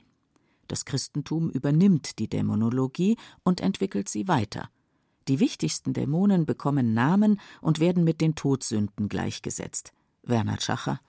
Das 0.67 0.85
Christentum 0.85 1.49
übernimmt 1.49 2.19
die 2.19 2.27
Dämonologie 2.27 3.17
und 3.43 3.61
entwickelt 3.61 4.09
sie 4.09 4.27
weiter. 4.27 4.69
Die 5.27 5.39
wichtigsten 5.39 5.93
Dämonen 5.93 6.45
bekommen 6.45 6.93
Namen 6.93 7.39
und 7.61 7.79
werden 7.79 8.03
mit 8.03 8.21
den 8.21 8.35
Todsünden 8.35 9.09
gleichgesetzt. 9.09 9.91
Werner 10.21 10.61
Schacher 10.61 10.99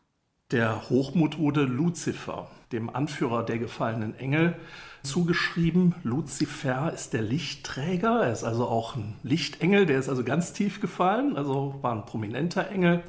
der 0.52 0.90
Hochmut 0.90 1.38
wurde 1.38 1.62
Luzifer, 1.62 2.48
dem 2.72 2.94
Anführer 2.94 3.42
der 3.42 3.58
gefallenen 3.58 4.14
Engel, 4.18 4.54
zugeschrieben. 5.02 5.94
Luzifer 6.02 6.92
ist 6.92 7.14
der 7.14 7.22
Lichtträger, 7.22 8.22
er 8.22 8.32
ist 8.32 8.44
also 8.44 8.66
auch 8.68 8.94
ein 8.94 9.14
Lichtengel, 9.22 9.86
der 9.86 9.98
ist 9.98 10.08
also 10.08 10.22
ganz 10.22 10.52
tief 10.52 10.80
gefallen, 10.80 11.36
also 11.36 11.78
war 11.80 11.92
ein 11.92 12.04
prominenter 12.04 12.70
Engel. 12.70 13.02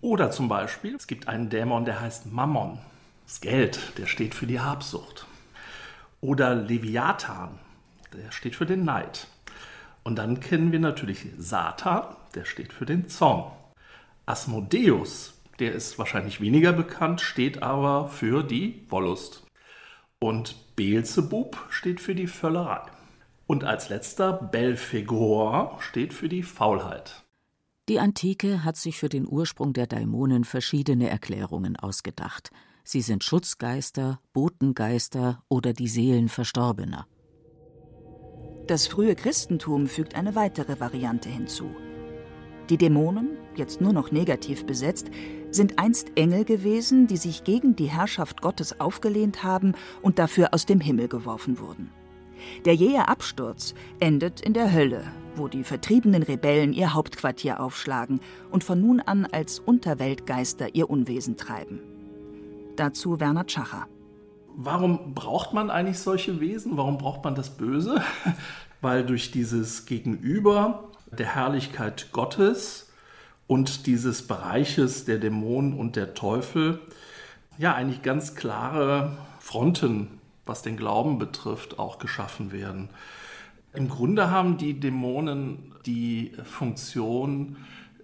Oder 0.00 0.30
zum 0.30 0.48
Beispiel, 0.48 0.94
es 0.96 1.06
gibt 1.06 1.28
einen 1.28 1.50
Dämon, 1.50 1.84
der 1.84 2.00
heißt 2.00 2.32
Mammon, 2.32 2.78
das 3.26 3.40
Geld, 3.40 3.78
der 3.98 4.06
steht 4.06 4.34
für 4.34 4.46
die 4.46 4.60
Habsucht. 4.60 5.26
Oder 6.20 6.54
Leviathan, 6.54 7.58
der 8.12 8.32
steht 8.32 8.56
für 8.56 8.66
den 8.66 8.84
Neid. 8.84 9.28
Und 10.02 10.16
dann 10.16 10.40
kennen 10.40 10.72
wir 10.72 10.80
natürlich 10.80 11.26
Satan, 11.36 12.16
der 12.34 12.46
steht 12.46 12.72
für 12.72 12.86
den 12.86 13.08
Zorn. 13.08 13.52
Asmodeus, 14.26 15.37
der 15.58 15.72
ist 15.72 15.98
wahrscheinlich 15.98 16.40
weniger 16.40 16.72
bekannt, 16.72 17.20
steht 17.20 17.62
aber 17.62 18.08
für 18.08 18.42
die 18.42 18.84
Wollust. 18.88 19.44
Und 20.20 20.76
Beelzebub 20.76 21.58
steht 21.70 22.00
für 22.00 22.14
die 22.14 22.26
Völlerei. 22.26 22.82
Und 23.46 23.64
als 23.64 23.88
letzter 23.88 24.32
Belphegor 24.32 25.78
steht 25.80 26.12
für 26.12 26.28
die 26.28 26.42
Faulheit. 26.42 27.24
Die 27.88 28.00
Antike 28.00 28.64
hat 28.64 28.76
sich 28.76 28.98
für 28.98 29.08
den 29.08 29.26
Ursprung 29.26 29.72
der 29.72 29.86
Daimonen 29.86 30.44
verschiedene 30.44 31.08
Erklärungen 31.08 31.76
ausgedacht. 31.76 32.50
Sie 32.84 33.00
sind 33.00 33.24
Schutzgeister, 33.24 34.20
Botengeister 34.32 35.42
oder 35.48 35.72
die 35.72 35.88
Seelen 35.88 36.28
Verstorbener. 36.28 37.06
Das 38.66 38.86
frühe 38.86 39.14
Christentum 39.14 39.86
fügt 39.86 40.14
eine 40.14 40.34
weitere 40.34 40.78
Variante 40.78 41.30
hinzu. 41.30 41.74
Die 42.70 42.76
Dämonen, 42.76 43.30
jetzt 43.54 43.80
nur 43.80 43.94
noch 43.94 44.12
negativ 44.12 44.66
besetzt, 44.66 45.10
sind 45.50 45.78
einst 45.78 46.12
Engel 46.16 46.44
gewesen, 46.44 47.06
die 47.06 47.16
sich 47.16 47.44
gegen 47.44 47.76
die 47.76 47.90
Herrschaft 47.90 48.42
Gottes 48.42 48.78
aufgelehnt 48.78 49.42
haben 49.42 49.72
und 50.02 50.18
dafür 50.18 50.52
aus 50.52 50.66
dem 50.66 50.80
Himmel 50.80 51.08
geworfen 51.08 51.58
wurden. 51.58 51.90
Der 52.66 52.74
jähe 52.74 53.08
Absturz 53.08 53.74
endet 54.00 54.40
in 54.42 54.52
der 54.52 54.72
Hölle, 54.72 55.02
wo 55.34 55.48
die 55.48 55.64
vertriebenen 55.64 56.22
Rebellen 56.22 56.72
ihr 56.72 56.94
Hauptquartier 56.94 57.60
aufschlagen 57.60 58.20
und 58.50 58.64
von 58.64 58.80
nun 58.80 59.00
an 59.00 59.26
als 59.26 59.58
Unterweltgeister 59.58 60.74
ihr 60.74 60.90
Unwesen 60.90 61.36
treiben. 61.36 61.80
Dazu 62.76 63.18
Werner 63.18 63.46
Tschacher. 63.46 63.86
Warum 64.54 65.14
braucht 65.14 65.54
man 65.54 65.70
eigentlich 65.70 65.98
solche 65.98 66.40
Wesen? 66.40 66.76
Warum 66.76 66.98
braucht 66.98 67.24
man 67.24 67.34
das 67.34 67.56
Böse? 67.56 68.02
Weil 68.80 69.04
durch 69.04 69.30
dieses 69.30 69.86
Gegenüber 69.86 70.90
der 71.12 71.34
Herrlichkeit 71.34 72.08
Gottes 72.12 72.92
und 73.46 73.86
dieses 73.86 74.26
Bereiches 74.26 75.04
der 75.04 75.18
Dämonen 75.18 75.72
und 75.72 75.96
der 75.96 76.14
Teufel 76.14 76.80
ja 77.56 77.74
eigentlich 77.74 78.02
ganz 78.02 78.34
klare 78.34 79.16
Fronten, 79.40 80.20
was 80.46 80.62
den 80.62 80.76
Glauben 80.76 81.18
betrifft, 81.18 81.78
auch 81.78 81.98
geschaffen 81.98 82.52
werden. 82.52 82.90
Im 83.72 83.88
Grunde 83.88 84.30
haben 84.30 84.58
die 84.58 84.78
Dämonen 84.78 85.74
die 85.86 86.32
Funktion, 86.44 87.56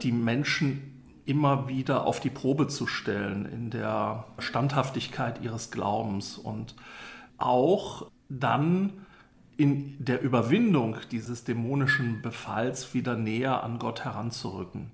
die 0.03 0.13
Menschen 0.13 0.95
immer 1.27 1.69
wieder 1.69 2.07
auf 2.07 2.21
die 2.21 2.31
Probe 2.31 2.69
zu 2.69 2.87
stellen 2.87 3.47
in 3.47 3.71
der 3.71 4.25
Standhaftigkeit 4.39 5.41
ihres 5.43 5.71
Glaubens 5.71 6.37
und 6.37 6.75
auch 7.39 8.11
dann 8.29 8.93
in 9.57 10.05
der 10.05 10.23
Überwindung 10.23 10.97
dieses 11.11 11.45
dämonischen 11.45 12.23
Befalls 12.23 12.95
wieder 12.95 13.17
näher 13.17 13.63
an 13.63 13.79
Gott 13.79 14.05
heranzurücken. 14.05 14.93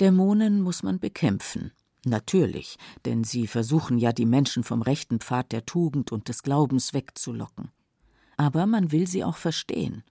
Dämonen 0.00 0.60
muss 0.60 0.82
man 0.82 0.98
bekämpfen. 0.98 1.72
Natürlich, 2.04 2.78
denn 3.04 3.22
sie 3.22 3.46
versuchen 3.46 3.98
ja, 3.98 4.12
die 4.12 4.26
Menschen 4.26 4.64
vom 4.64 4.82
rechten 4.82 5.20
Pfad 5.20 5.52
der 5.52 5.64
Tugend 5.64 6.10
und 6.10 6.28
des 6.28 6.42
Glaubens 6.42 6.94
wegzulocken. 6.94 7.70
Aber 8.36 8.66
man 8.66 8.90
will 8.90 9.06
sie 9.06 9.22
auch 9.22 9.36
verstehen. 9.36 10.02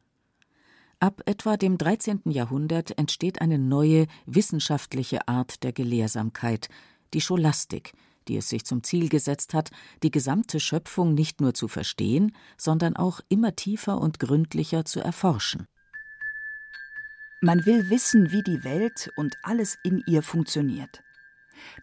Ab 1.00 1.22
etwa 1.26 1.58
dem 1.58 1.78
13. 1.78 2.22
Jahrhundert 2.26 2.98
entsteht 2.98 3.42
eine 3.42 3.58
neue 3.58 4.06
wissenschaftliche 4.26 5.28
Art 5.28 5.64
der 5.64 5.74
Gelehrsamkeit, 5.74 6.70
die 7.14 7.22
Scholastik, 7.22 7.94
die 8.28 8.38
es 8.38 8.50
sich 8.50 8.66
zum 8.66 8.84
Ziel 8.84 9.10
gesetzt 9.10 9.54
hat, 9.54 9.72
die 10.04 10.12
gesamte 10.12 10.60
Schöpfung 10.60 11.14
nicht 11.14 11.42
nur 11.42 11.54
zu 11.54 11.68
verstehen, 11.68 12.36
sondern 12.58 12.96
auch 12.96 13.22
immer 13.30 13.56
tiefer 13.56 14.00
und 14.00 14.20
gründlicher 14.20 14.86
zu 14.86 15.00
erforschen. 15.00 15.68
Man 17.42 17.66
will 17.66 17.90
wissen, 17.90 18.32
wie 18.32 18.44
die 18.44 18.64
Welt 18.64 19.12
und 19.16 19.36
alles 19.42 19.78
in 19.84 20.04
ihr 20.06 20.22
funktioniert. 20.22 21.02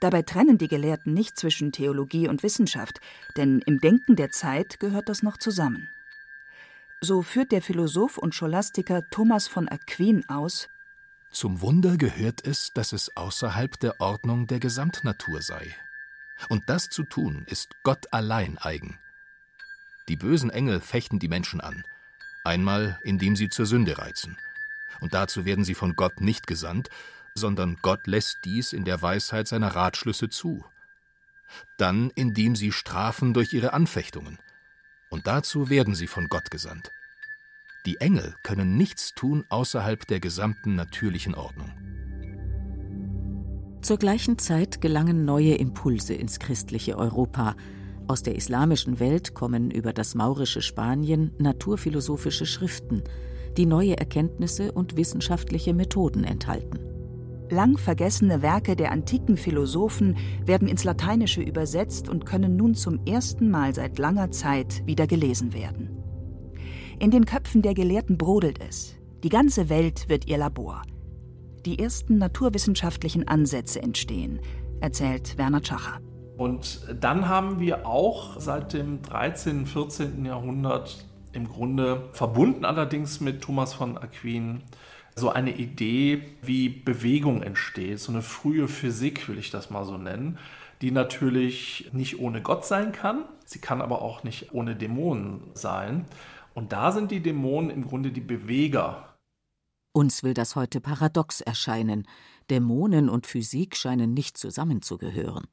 Dabei 0.00 0.22
trennen 0.22 0.58
die 0.58 0.68
Gelehrten 0.68 1.14
nicht 1.14 1.36
zwischen 1.36 1.72
Theologie 1.72 2.28
und 2.28 2.42
Wissenschaft, 2.42 3.00
denn 3.36 3.60
im 3.66 3.78
Denken 3.80 4.16
der 4.16 4.30
Zeit 4.30 4.78
gehört 4.80 5.08
das 5.08 5.22
noch 5.22 5.36
zusammen. 5.36 5.88
So 7.00 7.22
führt 7.22 7.52
der 7.52 7.62
Philosoph 7.62 8.18
und 8.18 8.34
Scholastiker 8.34 9.08
Thomas 9.10 9.46
von 9.46 9.68
Aquin 9.68 10.28
aus 10.28 10.68
Zum 11.30 11.60
Wunder 11.60 11.96
gehört 11.96 12.46
es, 12.46 12.72
dass 12.72 12.92
es 12.92 13.16
außerhalb 13.16 13.78
der 13.78 14.00
Ordnung 14.00 14.46
der 14.46 14.58
Gesamtnatur 14.58 15.42
sei. 15.42 15.74
Und 16.48 16.68
das 16.68 16.88
zu 16.88 17.02
tun, 17.02 17.44
ist 17.46 17.70
Gott 17.82 18.12
allein 18.12 18.58
eigen. 18.58 18.98
Die 20.08 20.16
bösen 20.16 20.50
Engel 20.50 20.80
fechten 20.80 21.18
die 21.18 21.28
Menschen 21.28 21.60
an, 21.60 21.84
einmal 22.44 22.98
indem 23.02 23.36
sie 23.36 23.48
zur 23.48 23.66
Sünde 23.66 23.98
reizen. 23.98 24.38
Und 25.00 25.14
dazu 25.14 25.44
werden 25.44 25.64
sie 25.64 25.74
von 25.74 25.96
Gott 25.96 26.20
nicht 26.20 26.46
gesandt, 26.46 26.88
sondern 27.34 27.76
Gott 27.82 28.06
lässt 28.06 28.38
dies 28.44 28.72
in 28.72 28.84
der 28.84 29.02
Weisheit 29.02 29.48
seiner 29.48 29.74
Ratschlüsse 29.74 30.28
zu. 30.28 30.64
Dann 31.76 32.10
indem 32.14 32.56
sie 32.56 32.72
strafen 32.72 33.34
durch 33.34 33.52
ihre 33.52 33.72
Anfechtungen 33.72 34.38
und 35.10 35.26
dazu 35.26 35.70
werden 35.70 35.94
sie 35.94 36.06
von 36.06 36.28
Gott 36.28 36.50
gesandt. 36.50 36.92
Die 37.86 38.00
Engel 38.00 38.34
können 38.42 38.76
nichts 38.76 39.14
tun 39.14 39.44
außerhalb 39.48 40.06
der 40.06 40.20
gesamten 40.20 40.74
natürlichen 40.74 41.34
Ordnung. 41.34 41.72
Zur 43.80 43.96
gleichen 43.96 44.38
Zeit 44.38 44.80
gelangen 44.80 45.24
neue 45.24 45.54
Impulse 45.54 46.12
ins 46.12 46.40
christliche 46.40 46.98
Europa. 46.98 47.54
Aus 48.08 48.22
der 48.22 48.34
islamischen 48.34 48.98
Welt 48.98 49.34
kommen 49.34 49.70
über 49.70 49.92
das 49.92 50.14
maurische 50.14 50.62
Spanien 50.62 51.32
naturphilosophische 51.38 52.44
Schriften, 52.44 53.02
die 53.56 53.66
neue 53.66 53.96
Erkenntnisse 53.96 54.72
und 54.72 54.96
wissenschaftliche 54.96 55.74
Methoden 55.74 56.24
enthalten. 56.24 56.80
Lang 57.50 57.78
vergessene 57.78 58.42
Werke 58.42 58.76
der 58.76 58.92
antiken 58.92 59.36
Philosophen 59.36 60.16
werden 60.44 60.68
ins 60.68 60.84
Lateinische 60.84 61.40
übersetzt 61.40 62.08
und 62.08 62.26
können 62.26 62.56
nun 62.56 62.74
zum 62.74 63.00
ersten 63.06 63.48
Mal 63.50 63.74
seit 63.74 63.98
langer 63.98 64.30
Zeit 64.32 64.86
wieder 64.86 65.06
gelesen 65.06 65.54
werden. 65.54 65.90
In 66.98 67.10
den 67.10 67.24
Köpfen 67.24 67.62
der 67.62 67.74
Gelehrten 67.74 68.18
brodelt 68.18 68.60
es. 68.60 68.96
Die 69.22 69.30
ganze 69.30 69.68
Welt 69.68 70.08
wird 70.08 70.26
ihr 70.28 70.36
Labor. 70.36 70.82
Die 71.66 71.78
ersten 71.78 72.18
naturwissenschaftlichen 72.18 73.26
Ansätze 73.26 73.82
entstehen, 73.82 74.40
erzählt 74.80 75.36
Werner 75.38 75.64
Schacher. 75.64 76.00
Und 76.36 76.86
dann 77.00 77.28
haben 77.28 77.58
wir 77.58 77.84
auch 77.84 78.38
seit 78.38 78.72
dem 78.72 79.02
13., 79.02 79.66
14. 79.66 80.24
Jahrhundert 80.24 81.04
im 81.32 81.48
Grunde 81.48 82.08
verbunden 82.12 82.64
allerdings 82.64 83.20
mit 83.20 83.40
Thomas 83.42 83.74
von 83.74 83.98
Aquin 83.98 84.62
so 85.16 85.30
eine 85.30 85.56
Idee, 85.56 86.22
wie 86.42 86.68
Bewegung 86.68 87.42
entsteht, 87.42 87.98
so 87.98 88.12
eine 88.12 88.22
frühe 88.22 88.68
Physik, 88.68 89.28
will 89.28 89.38
ich 89.38 89.50
das 89.50 89.68
mal 89.68 89.84
so 89.84 89.98
nennen, 89.98 90.38
die 90.80 90.92
natürlich 90.92 91.90
nicht 91.92 92.20
ohne 92.20 92.40
Gott 92.40 92.64
sein 92.64 92.92
kann, 92.92 93.24
sie 93.44 93.58
kann 93.58 93.82
aber 93.82 94.00
auch 94.00 94.22
nicht 94.22 94.54
ohne 94.54 94.76
Dämonen 94.76 95.40
sein. 95.54 96.04
Und 96.54 96.72
da 96.72 96.92
sind 96.92 97.10
die 97.10 97.20
Dämonen 97.20 97.70
im 97.70 97.84
Grunde 97.86 98.12
die 98.12 98.20
Beweger. 98.20 99.07
Uns 99.98 100.22
will 100.22 100.32
das 100.32 100.54
heute 100.54 100.80
paradox 100.80 101.40
erscheinen. 101.40 102.06
Dämonen 102.50 103.08
und 103.08 103.26
Physik 103.26 103.74
scheinen 103.74 104.14
nicht 104.14 104.38
zusammenzugehören. 104.38 105.48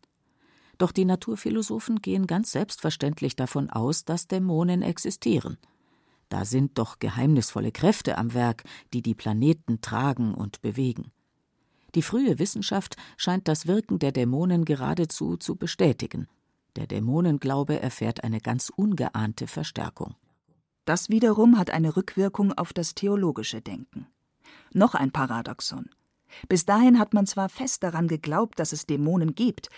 Doch 0.78 0.92
die 0.92 1.04
Naturphilosophen 1.04 2.00
gehen 2.00 2.28
ganz 2.28 2.52
selbstverständlich 2.52 3.36
davon 3.36 3.72
aus, 3.72 4.06
dass 4.06 4.28
Dämonen 4.28 4.84
existieren. 4.84 5.58
Da 6.30 6.46
sind 6.46 6.78
doch 6.78 7.00
geheimnisvolle 7.00 7.72
Kräfte 7.72 8.20
am 8.20 8.36
Werk, 8.36 8.66
die 8.94 9.02
die 9.02 9.16
Planeten 9.16 9.82
tragen 9.82 10.36
und 10.36 10.62
bewegen. 10.62 11.12
Die 11.96 12.04
frühe 12.04 12.38
Wissenschaft 12.38 12.98
scheint 13.18 13.48
das 13.48 13.66
Wirken 13.66 13.98
der 13.98 14.12
Dämonen 14.12 14.64
geradezu 14.64 15.38
zu 15.38 15.56
bestätigen. 15.56 16.28
Der 16.76 16.86
Dämonenglaube 16.86 17.82
erfährt 17.82 18.24
eine 18.24 18.42
ganz 18.42 18.70
ungeahnte 18.70 19.48
Verstärkung. 19.48 20.14
Das 20.86 21.10
wiederum 21.10 21.58
hat 21.58 21.72
eine 21.72 21.98
Rückwirkung 21.98 22.54
auf 22.54 22.74
das 22.74 22.94
theologische 22.94 23.60
Denken. 23.60 24.06
Noch 24.76 24.94
ein 24.94 25.12
Paradoxon. 25.12 25.90
Bis 26.50 26.66
dahin 26.66 27.00
hat 27.00 27.14
man 27.14 27.26
zwar 27.26 27.48
fest 27.48 27.82
daran 27.82 28.10
geglaubt, 28.10 28.60
dass 28.60 28.74
es 28.74 28.86
Dämonen 28.86 29.34
gibt, 29.34 29.70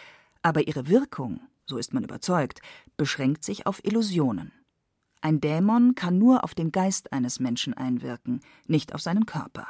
aber 0.41 0.67
ihre 0.67 0.88
Wirkung, 0.88 1.39
so 1.67 1.77
ist 1.77 1.93
man 1.93 2.03
überzeugt, 2.03 2.62
beschränkt 2.97 3.43
sich 3.43 3.67
auf 3.67 3.86
Illusionen. 3.86 4.53
Ein 5.21 5.39
Dämon 5.39 5.93
kann 5.93 6.17
nur 6.17 6.43
auf 6.43 6.55
den 6.55 6.71
Geist 6.71 7.13
eines 7.13 7.39
Menschen 7.39 7.75
einwirken, 7.75 8.41
nicht 8.65 8.95
auf 8.95 9.01
seinen 9.01 9.27
Körper. 9.27 9.67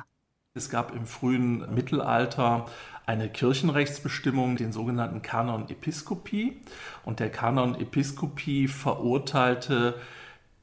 Es 0.53 0.69
gab 0.69 0.95
im 0.95 1.05
frühen 1.05 1.75
Mittelalter 1.75 2.67
eine 3.05 3.29
Kirchenrechtsbestimmung, 3.29 4.55
den 4.55 4.71
sogenannten 4.71 5.21
Kanon 5.21 5.67
Episkopie. 5.67 6.61
Und 7.03 7.19
der 7.19 7.31
Kanon 7.31 7.75
Episkopie 7.75 8.69
verurteilte 8.69 9.99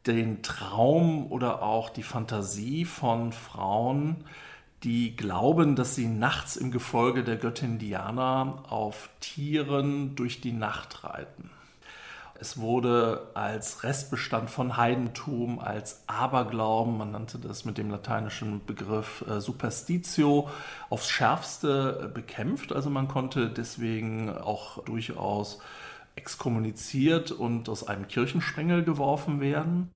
den 0.07 0.43
Traum 0.43 1.31
oder 1.31 1.63
auch 1.63 1.91
die 1.91 2.03
Fantasie 2.03 2.87
von 2.87 3.33
Frauen, 3.33 4.25
die 4.85 5.17
glauben, 5.17 5.77
dass 5.77 5.95
sie 5.95 6.07
nachts 6.07 6.57
im 6.57 6.71
Gefolge 6.71 7.25
der 7.25 7.37
Göttin 7.37 7.79
Diana 7.79 8.63
auf 8.69 9.09
Tieren 9.21 10.15
durch 10.15 10.41
die 10.41 10.53
Nacht 10.53 11.05
reiten. 11.05 11.51
Es 12.39 12.59
wurde 12.59 13.29
als 13.35 13.85
Restbestand 13.85 14.51
von 14.51 14.77
Heidentum, 14.77 15.61
als 15.61 16.03
Aberglauben, 16.09 16.99
man 16.99 17.13
nannte 17.13 17.39
das 17.39 17.65
mit 17.65 17.79
dem 17.79 17.91
lateinischen 17.91 18.67
Begriff 18.67 19.25
äh, 19.27 19.41
Superstitio, 19.41 20.51
aufs 20.91 21.09
schärfste 21.09 22.03
äh, 22.05 22.09
bekämpft. 22.09 22.73
Also 22.73 22.91
man 22.91 23.09
konnte 23.09 23.49
deswegen 23.49 24.29
auch 24.31 24.85
durchaus 24.85 25.61
exkommuniziert 26.17 27.31
und 27.31 27.69
aus 27.69 27.87
einem 27.87 28.09
Kirchenspengel 28.09 28.85
geworfen 28.85 29.41
werden. 29.41 29.91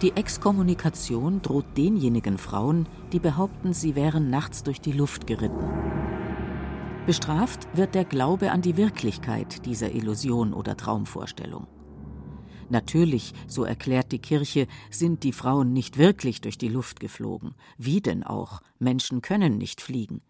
Die 0.00 0.16
Exkommunikation 0.16 1.42
droht 1.42 1.76
denjenigen 1.76 2.38
Frauen, 2.38 2.88
die 3.12 3.18
behaupten, 3.18 3.72
sie 3.72 3.96
wären 3.96 4.30
nachts 4.30 4.62
durch 4.62 4.80
die 4.80 4.92
Luft 4.92 5.26
geritten. 5.26 5.68
Bestraft 7.04 7.66
wird 7.76 7.96
der 7.96 8.04
Glaube 8.04 8.52
an 8.52 8.62
die 8.62 8.76
Wirklichkeit 8.76 9.66
dieser 9.66 9.92
Illusion 9.92 10.54
oder 10.54 10.76
Traumvorstellung. 10.76 11.66
Natürlich, 12.68 13.32
so 13.48 13.64
erklärt 13.64 14.12
die 14.12 14.20
Kirche, 14.20 14.68
sind 14.88 15.24
die 15.24 15.32
Frauen 15.32 15.72
nicht 15.72 15.98
wirklich 15.98 16.42
durch 16.42 16.58
die 16.58 16.68
Luft 16.68 17.00
geflogen. 17.00 17.54
Wie 17.76 18.00
denn 18.00 18.22
auch? 18.22 18.60
Menschen 18.78 19.20
können 19.20 19.58
nicht 19.58 19.80
fliegen. 19.80 20.20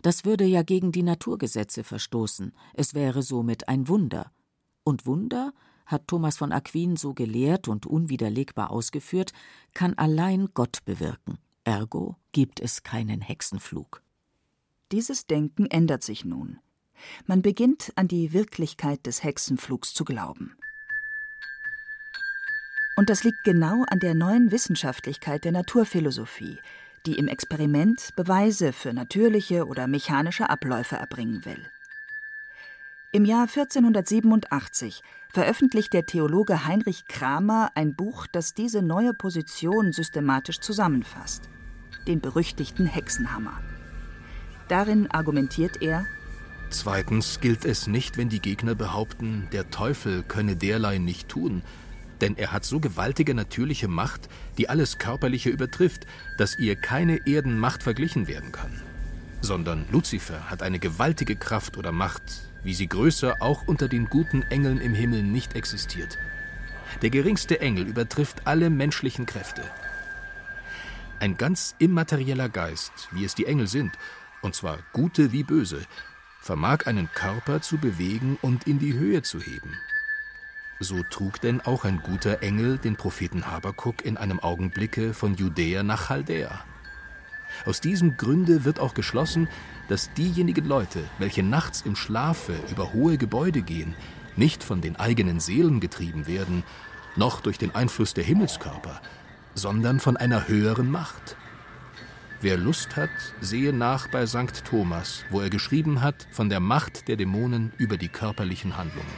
Das 0.00 0.24
würde 0.24 0.44
ja 0.44 0.62
gegen 0.62 0.90
die 0.90 1.02
Naturgesetze 1.02 1.84
verstoßen. 1.84 2.52
Es 2.72 2.94
wäre 2.94 3.22
somit 3.22 3.68
ein 3.68 3.88
Wunder. 3.88 4.30
Und 4.84 5.04
Wunder, 5.06 5.52
hat 5.88 6.06
Thomas 6.06 6.36
von 6.36 6.52
Aquin 6.52 6.96
so 6.96 7.14
gelehrt 7.14 7.66
und 7.66 7.86
unwiderlegbar 7.86 8.70
ausgeführt, 8.70 9.32
kann 9.74 9.94
allein 9.94 10.50
Gott 10.54 10.84
bewirken. 10.84 11.38
Ergo 11.64 12.16
gibt 12.32 12.60
es 12.60 12.82
keinen 12.82 13.20
Hexenflug. 13.20 14.02
Dieses 14.92 15.26
Denken 15.26 15.66
ändert 15.66 16.04
sich 16.04 16.24
nun. 16.24 16.60
Man 17.26 17.42
beginnt 17.42 17.92
an 17.96 18.06
die 18.06 18.32
Wirklichkeit 18.32 19.04
des 19.06 19.24
Hexenflugs 19.24 19.94
zu 19.94 20.04
glauben. 20.04 20.54
Und 22.96 23.10
das 23.10 23.24
liegt 23.24 23.44
genau 23.44 23.84
an 23.88 24.00
der 24.00 24.14
neuen 24.14 24.50
Wissenschaftlichkeit 24.50 25.44
der 25.44 25.52
Naturphilosophie, 25.52 26.58
die 27.06 27.14
im 27.14 27.28
Experiment 27.28 28.14
Beweise 28.16 28.72
für 28.72 28.92
natürliche 28.92 29.66
oder 29.66 29.86
mechanische 29.86 30.50
Abläufe 30.50 30.96
erbringen 30.96 31.44
will. 31.44 31.64
Im 33.10 33.24
Jahr 33.24 33.48
1487 33.48 35.02
veröffentlicht 35.30 35.94
der 35.94 36.04
Theologe 36.04 36.66
Heinrich 36.66 37.06
Kramer 37.06 37.70
ein 37.74 37.96
Buch, 37.96 38.26
das 38.26 38.52
diese 38.52 38.82
neue 38.82 39.14
Position 39.14 39.92
systematisch 39.92 40.60
zusammenfasst, 40.60 41.48
den 42.06 42.20
berüchtigten 42.20 42.84
Hexenhammer. 42.84 43.62
Darin 44.68 45.10
argumentiert 45.10 45.80
er, 45.80 46.04
Zweitens 46.68 47.40
gilt 47.40 47.64
es 47.64 47.86
nicht, 47.86 48.18
wenn 48.18 48.28
die 48.28 48.42
Gegner 48.42 48.74
behaupten, 48.74 49.48
der 49.52 49.70
Teufel 49.70 50.22
könne 50.22 50.54
derlei 50.54 50.98
nicht 50.98 51.30
tun, 51.30 51.62
denn 52.20 52.36
er 52.36 52.52
hat 52.52 52.66
so 52.66 52.78
gewaltige 52.78 53.32
natürliche 53.32 53.88
Macht, 53.88 54.28
die 54.58 54.68
alles 54.68 54.98
Körperliche 54.98 55.48
übertrifft, 55.48 56.06
dass 56.36 56.58
ihr 56.58 56.76
keine 56.76 57.26
Erdenmacht 57.26 57.82
verglichen 57.82 58.28
werden 58.28 58.52
kann. 58.52 58.82
Sondern 59.40 59.86
Luzifer 59.90 60.50
hat 60.50 60.62
eine 60.62 60.78
gewaltige 60.78 61.36
Kraft 61.36 61.78
oder 61.78 61.92
Macht, 61.92 62.47
wie 62.62 62.74
sie 62.74 62.88
größer 62.88 63.36
auch 63.40 63.66
unter 63.66 63.88
den 63.88 64.06
guten 64.06 64.42
Engeln 64.42 64.80
im 64.80 64.94
Himmel 64.94 65.22
nicht 65.22 65.56
existiert. 65.56 66.18
Der 67.02 67.10
geringste 67.10 67.60
Engel 67.60 67.86
übertrifft 67.86 68.46
alle 68.46 68.70
menschlichen 68.70 69.26
Kräfte. 69.26 69.62
Ein 71.20 71.36
ganz 71.36 71.74
immaterieller 71.78 72.48
Geist, 72.48 73.08
wie 73.12 73.24
es 73.24 73.34
die 73.34 73.46
Engel 73.46 73.66
sind, 73.66 73.92
und 74.42 74.54
zwar 74.54 74.78
gute 74.92 75.32
wie 75.32 75.42
böse, 75.42 75.82
vermag 76.40 76.86
einen 76.86 77.10
Körper 77.12 77.60
zu 77.60 77.78
bewegen 77.78 78.38
und 78.40 78.66
in 78.66 78.78
die 78.78 78.94
Höhe 78.94 79.22
zu 79.22 79.40
heben. 79.40 79.76
So 80.80 81.02
trug 81.02 81.40
denn 81.40 81.60
auch 81.60 81.84
ein 81.84 82.00
guter 82.02 82.42
Engel 82.42 82.78
den 82.78 82.94
Propheten 82.94 83.50
Habakuk 83.50 84.04
in 84.04 84.16
einem 84.16 84.38
Augenblicke 84.38 85.12
von 85.12 85.34
Judäa 85.34 85.82
nach 85.82 86.06
Chaldäa. 86.06 86.64
Aus 87.66 87.80
diesem 87.80 88.16
Gründe 88.16 88.64
wird 88.64 88.80
auch 88.80 88.94
geschlossen, 88.94 89.48
dass 89.88 90.12
diejenigen 90.14 90.66
Leute, 90.66 91.04
welche 91.18 91.42
nachts 91.42 91.82
im 91.82 91.96
Schlafe 91.96 92.54
über 92.70 92.92
hohe 92.92 93.18
Gebäude 93.18 93.62
gehen, 93.62 93.94
nicht 94.36 94.62
von 94.62 94.80
den 94.80 94.96
eigenen 94.96 95.40
Seelen 95.40 95.80
getrieben 95.80 96.26
werden, 96.26 96.62
noch 97.16 97.40
durch 97.40 97.58
den 97.58 97.74
Einfluss 97.74 98.14
der 98.14 98.24
Himmelskörper, 98.24 99.00
sondern 99.54 100.00
von 100.00 100.16
einer 100.16 100.48
höheren 100.48 100.90
Macht. 100.90 101.36
Wer 102.40 102.56
Lust 102.56 102.94
hat, 102.96 103.10
sehe 103.40 103.72
nach 103.72 104.08
bei 104.08 104.24
St. 104.26 104.64
Thomas, 104.64 105.24
wo 105.30 105.40
er 105.40 105.50
geschrieben 105.50 106.02
hat 106.02 106.28
von 106.30 106.48
der 106.48 106.60
Macht 106.60 107.08
der 107.08 107.16
Dämonen 107.16 107.72
über 107.78 107.96
die 107.96 108.08
körperlichen 108.08 108.76
Handlungen. 108.76 109.10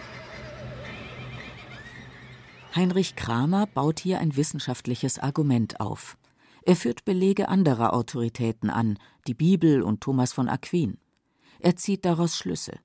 Heinrich 2.74 3.16
Kramer 3.16 3.66
baut 3.66 3.98
hier 3.98 4.20
ein 4.20 4.37
wissenschaftliches 4.37 5.18
Argument 5.18 5.81
auf. 5.81 6.16
Er 6.62 6.76
führt 6.76 7.04
Belege 7.04 7.48
anderer 7.48 7.94
Autoritäten 7.94 8.70
an, 8.70 8.98
die 9.26 9.34
Bibel 9.34 9.82
und 9.82 10.00
Thomas 10.00 10.32
von 10.32 10.48
Aquin. 10.48 10.98
Er 11.58 11.76
zieht 11.76 12.04
daraus 12.04 12.36
Schlüsse. 12.36 12.78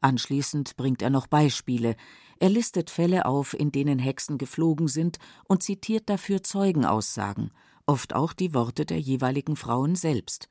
Anschließend 0.00 0.76
bringt 0.76 1.02
er 1.02 1.10
noch 1.10 1.26
Beispiele. 1.26 1.96
Er 2.38 2.48
listet 2.48 2.88
Fälle 2.88 3.26
auf, 3.26 3.52
in 3.52 3.70
denen 3.70 3.98
Hexen 3.98 4.38
geflogen 4.38 4.88
sind 4.88 5.18
und 5.46 5.62
zitiert 5.62 6.08
dafür 6.08 6.42
Zeugenaussagen, 6.42 7.50
oft 7.86 8.14
auch 8.14 8.32
die 8.32 8.54
Worte 8.54 8.86
der 8.86 8.98
jeweiligen 8.98 9.56
Frauen 9.56 9.94
selbst. 9.94 10.48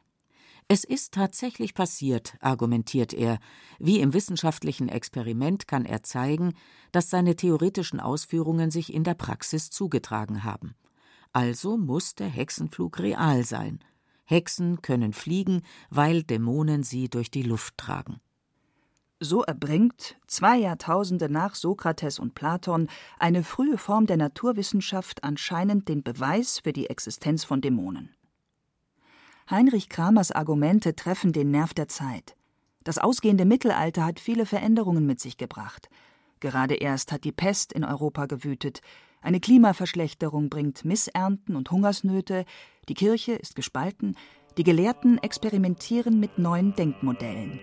Es 0.68 0.84
ist 0.84 1.16
tatsächlich 1.16 1.74
passiert, 1.74 2.36
argumentiert 2.42 3.12
er. 3.12 3.40
Wie 3.80 4.02
im 4.02 4.14
wissenschaftlichen 4.14 4.88
Experiment 4.88 5.68
kann 5.68 5.84
er 5.84 6.04
zeigen, 6.04 6.54
dass 6.92 7.10
seine 7.10 7.36
theoretischen 7.36 8.00
Ausführungen 8.00 8.70
sich 8.70 8.94
in 8.94 9.04
der 9.04 9.16
Praxis 9.16 9.72
zugetragen 9.72 10.44
haben. 10.44 10.76
Also 11.32 11.78
muss 11.78 12.16
der 12.16 12.28
Hexenflug 12.28 13.00
real 13.00 13.44
sein. 13.44 13.80
Hexen 14.26 14.82
können 14.82 15.14
fliegen, 15.14 15.62
weil 15.90 16.24
Dämonen 16.24 16.84
sie 16.84 17.10
durch 17.10 17.32
die 17.32 17.44
Luft 17.44 17.78
tragen. 17.78 18.20
So 19.20 19.44
erbringt, 19.44 20.16
zwei 20.28 20.58
Jahrtausende 20.58 21.30
nach 21.30 21.56
Sokrates 21.56 22.20
und 22.20 22.36
Platon, 22.36 22.88
eine 23.18 23.44
frühe 23.44 23.78
Form 23.78 24.06
der 24.06 24.16
Naturwissenschaft 24.16 25.24
anscheinend 25.24 25.90
den 25.90 26.04
Beweis 26.04 26.60
für 26.60 26.72
die 26.72 26.90
Existenz 26.90 27.44
von 27.44 27.60
Dämonen. 27.60 28.16
Heinrich 29.50 29.90
Kramers 29.90 30.32
Argumente 30.32 30.96
treffen 30.96 31.34
den 31.34 31.52
Nerv 31.52 31.74
der 31.74 31.90
Zeit. 31.90 32.38
Das 32.84 32.98
ausgehende 32.98 33.46
Mittelalter 33.46 34.06
hat 34.06 34.20
viele 34.20 34.46
Veränderungen 34.46 35.06
mit 35.06 35.20
sich 35.20 35.38
gebracht. 35.38 35.90
Gerade 36.40 36.76
erst 36.76 37.12
hat 37.12 37.24
die 37.24 37.32
Pest 37.32 37.74
in 37.74 37.84
Europa 37.84 38.26
gewütet. 38.26 38.82
Eine 39.22 39.40
Klimaverschlechterung 39.40 40.50
bringt 40.50 40.86
Missernten 40.86 41.56
und 41.56 41.72
Hungersnöte. 41.72 42.46
Die 42.88 42.94
Kirche 42.94 43.34
ist 43.34 43.56
gespalten. 43.56 44.16
Die 44.58 44.64
Gelehrten 44.64 45.18
experimentieren 45.18 46.20
mit 46.20 46.38
neuen 46.38 46.74
Denkmodellen. 46.76 47.60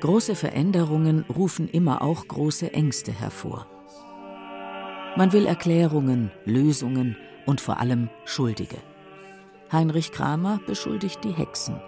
Große 0.00 0.34
Veränderungen 0.34 1.24
rufen 1.24 1.68
immer 1.68 2.02
auch 2.02 2.26
große 2.26 2.72
Ängste 2.72 3.12
hervor. 3.12 3.66
Man 5.16 5.32
will 5.32 5.46
Erklärungen, 5.46 6.30
Lösungen 6.44 7.16
und 7.46 7.60
vor 7.60 7.78
allem 7.78 8.08
Schuldige. 8.24 8.78
Heinrich 9.70 10.10
Kramer 10.10 10.60
beschuldigt 10.66 11.22
die 11.22 11.32
Hexen. 11.32 11.80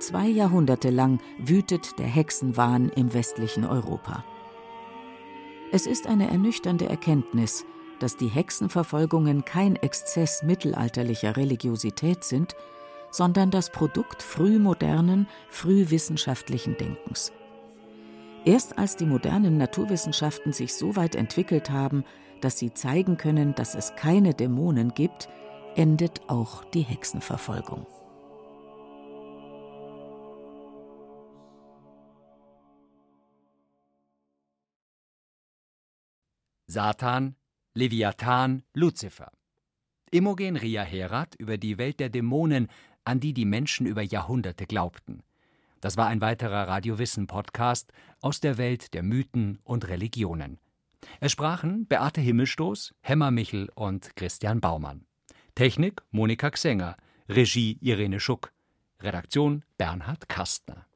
Zwei 0.00 0.26
Jahrhunderte 0.26 0.90
lang 0.90 1.20
wütet 1.38 1.98
der 1.98 2.06
Hexenwahn 2.06 2.90
im 2.90 3.14
westlichen 3.14 3.64
Europa. 3.64 4.24
Es 5.72 5.86
ist 5.86 6.06
eine 6.06 6.30
ernüchternde 6.30 6.88
Erkenntnis, 6.88 7.64
dass 7.98 8.16
die 8.16 8.28
Hexenverfolgungen 8.28 9.44
kein 9.44 9.76
Exzess 9.76 10.42
mittelalterlicher 10.42 11.36
Religiosität 11.36 12.24
sind, 12.24 12.54
sondern 13.10 13.50
das 13.50 13.70
Produkt 13.70 14.22
frühmodernen, 14.22 15.28
frühwissenschaftlichen 15.48 16.76
Denkens. 16.76 17.32
Erst 18.44 18.76
als 18.76 18.96
die 18.96 19.06
modernen 19.06 19.56
Naturwissenschaften 19.56 20.52
sich 20.52 20.74
so 20.74 20.96
weit 20.96 21.14
entwickelt 21.14 21.70
haben, 21.70 22.04
dass 22.40 22.58
sie 22.58 22.74
zeigen 22.74 23.16
können, 23.16 23.54
dass 23.54 23.74
es 23.74 23.96
keine 23.96 24.34
Dämonen 24.34 24.92
gibt, 24.92 25.28
endet 25.76 26.28
auch 26.28 26.64
die 26.64 26.82
Hexenverfolgung. 26.82 27.86
Satan, 36.74 37.36
Leviathan, 37.74 38.64
Luzifer. 38.74 39.30
Imogen 40.10 40.56
Ria 40.56 40.82
Herat 40.82 41.36
über 41.36 41.56
die 41.56 41.78
Welt 41.78 42.00
der 42.00 42.08
Dämonen, 42.08 42.66
an 43.04 43.20
die 43.20 43.32
die 43.32 43.44
Menschen 43.44 43.86
über 43.86 44.02
Jahrhunderte 44.02 44.66
glaubten. 44.66 45.22
Das 45.80 45.96
war 45.96 46.08
ein 46.08 46.20
weiterer 46.20 46.66
Radiowissen-Podcast 46.66 47.92
aus 48.20 48.40
der 48.40 48.58
Welt 48.58 48.92
der 48.92 49.04
Mythen 49.04 49.60
und 49.62 49.86
Religionen. 49.86 50.58
Es 51.20 51.30
sprachen 51.30 51.86
Beate 51.86 52.20
Himmelstoß, 52.20 52.92
Hemmer 53.02 53.30
Michel 53.30 53.70
und 53.76 54.16
Christian 54.16 54.60
Baumann. 54.60 55.06
Technik 55.54 56.02
Monika 56.10 56.50
Xenger, 56.50 56.96
Regie 57.28 57.78
Irene 57.82 58.18
Schuck, 58.18 58.52
Redaktion 59.00 59.62
Bernhard 59.78 60.28
Kastner. 60.28 60.86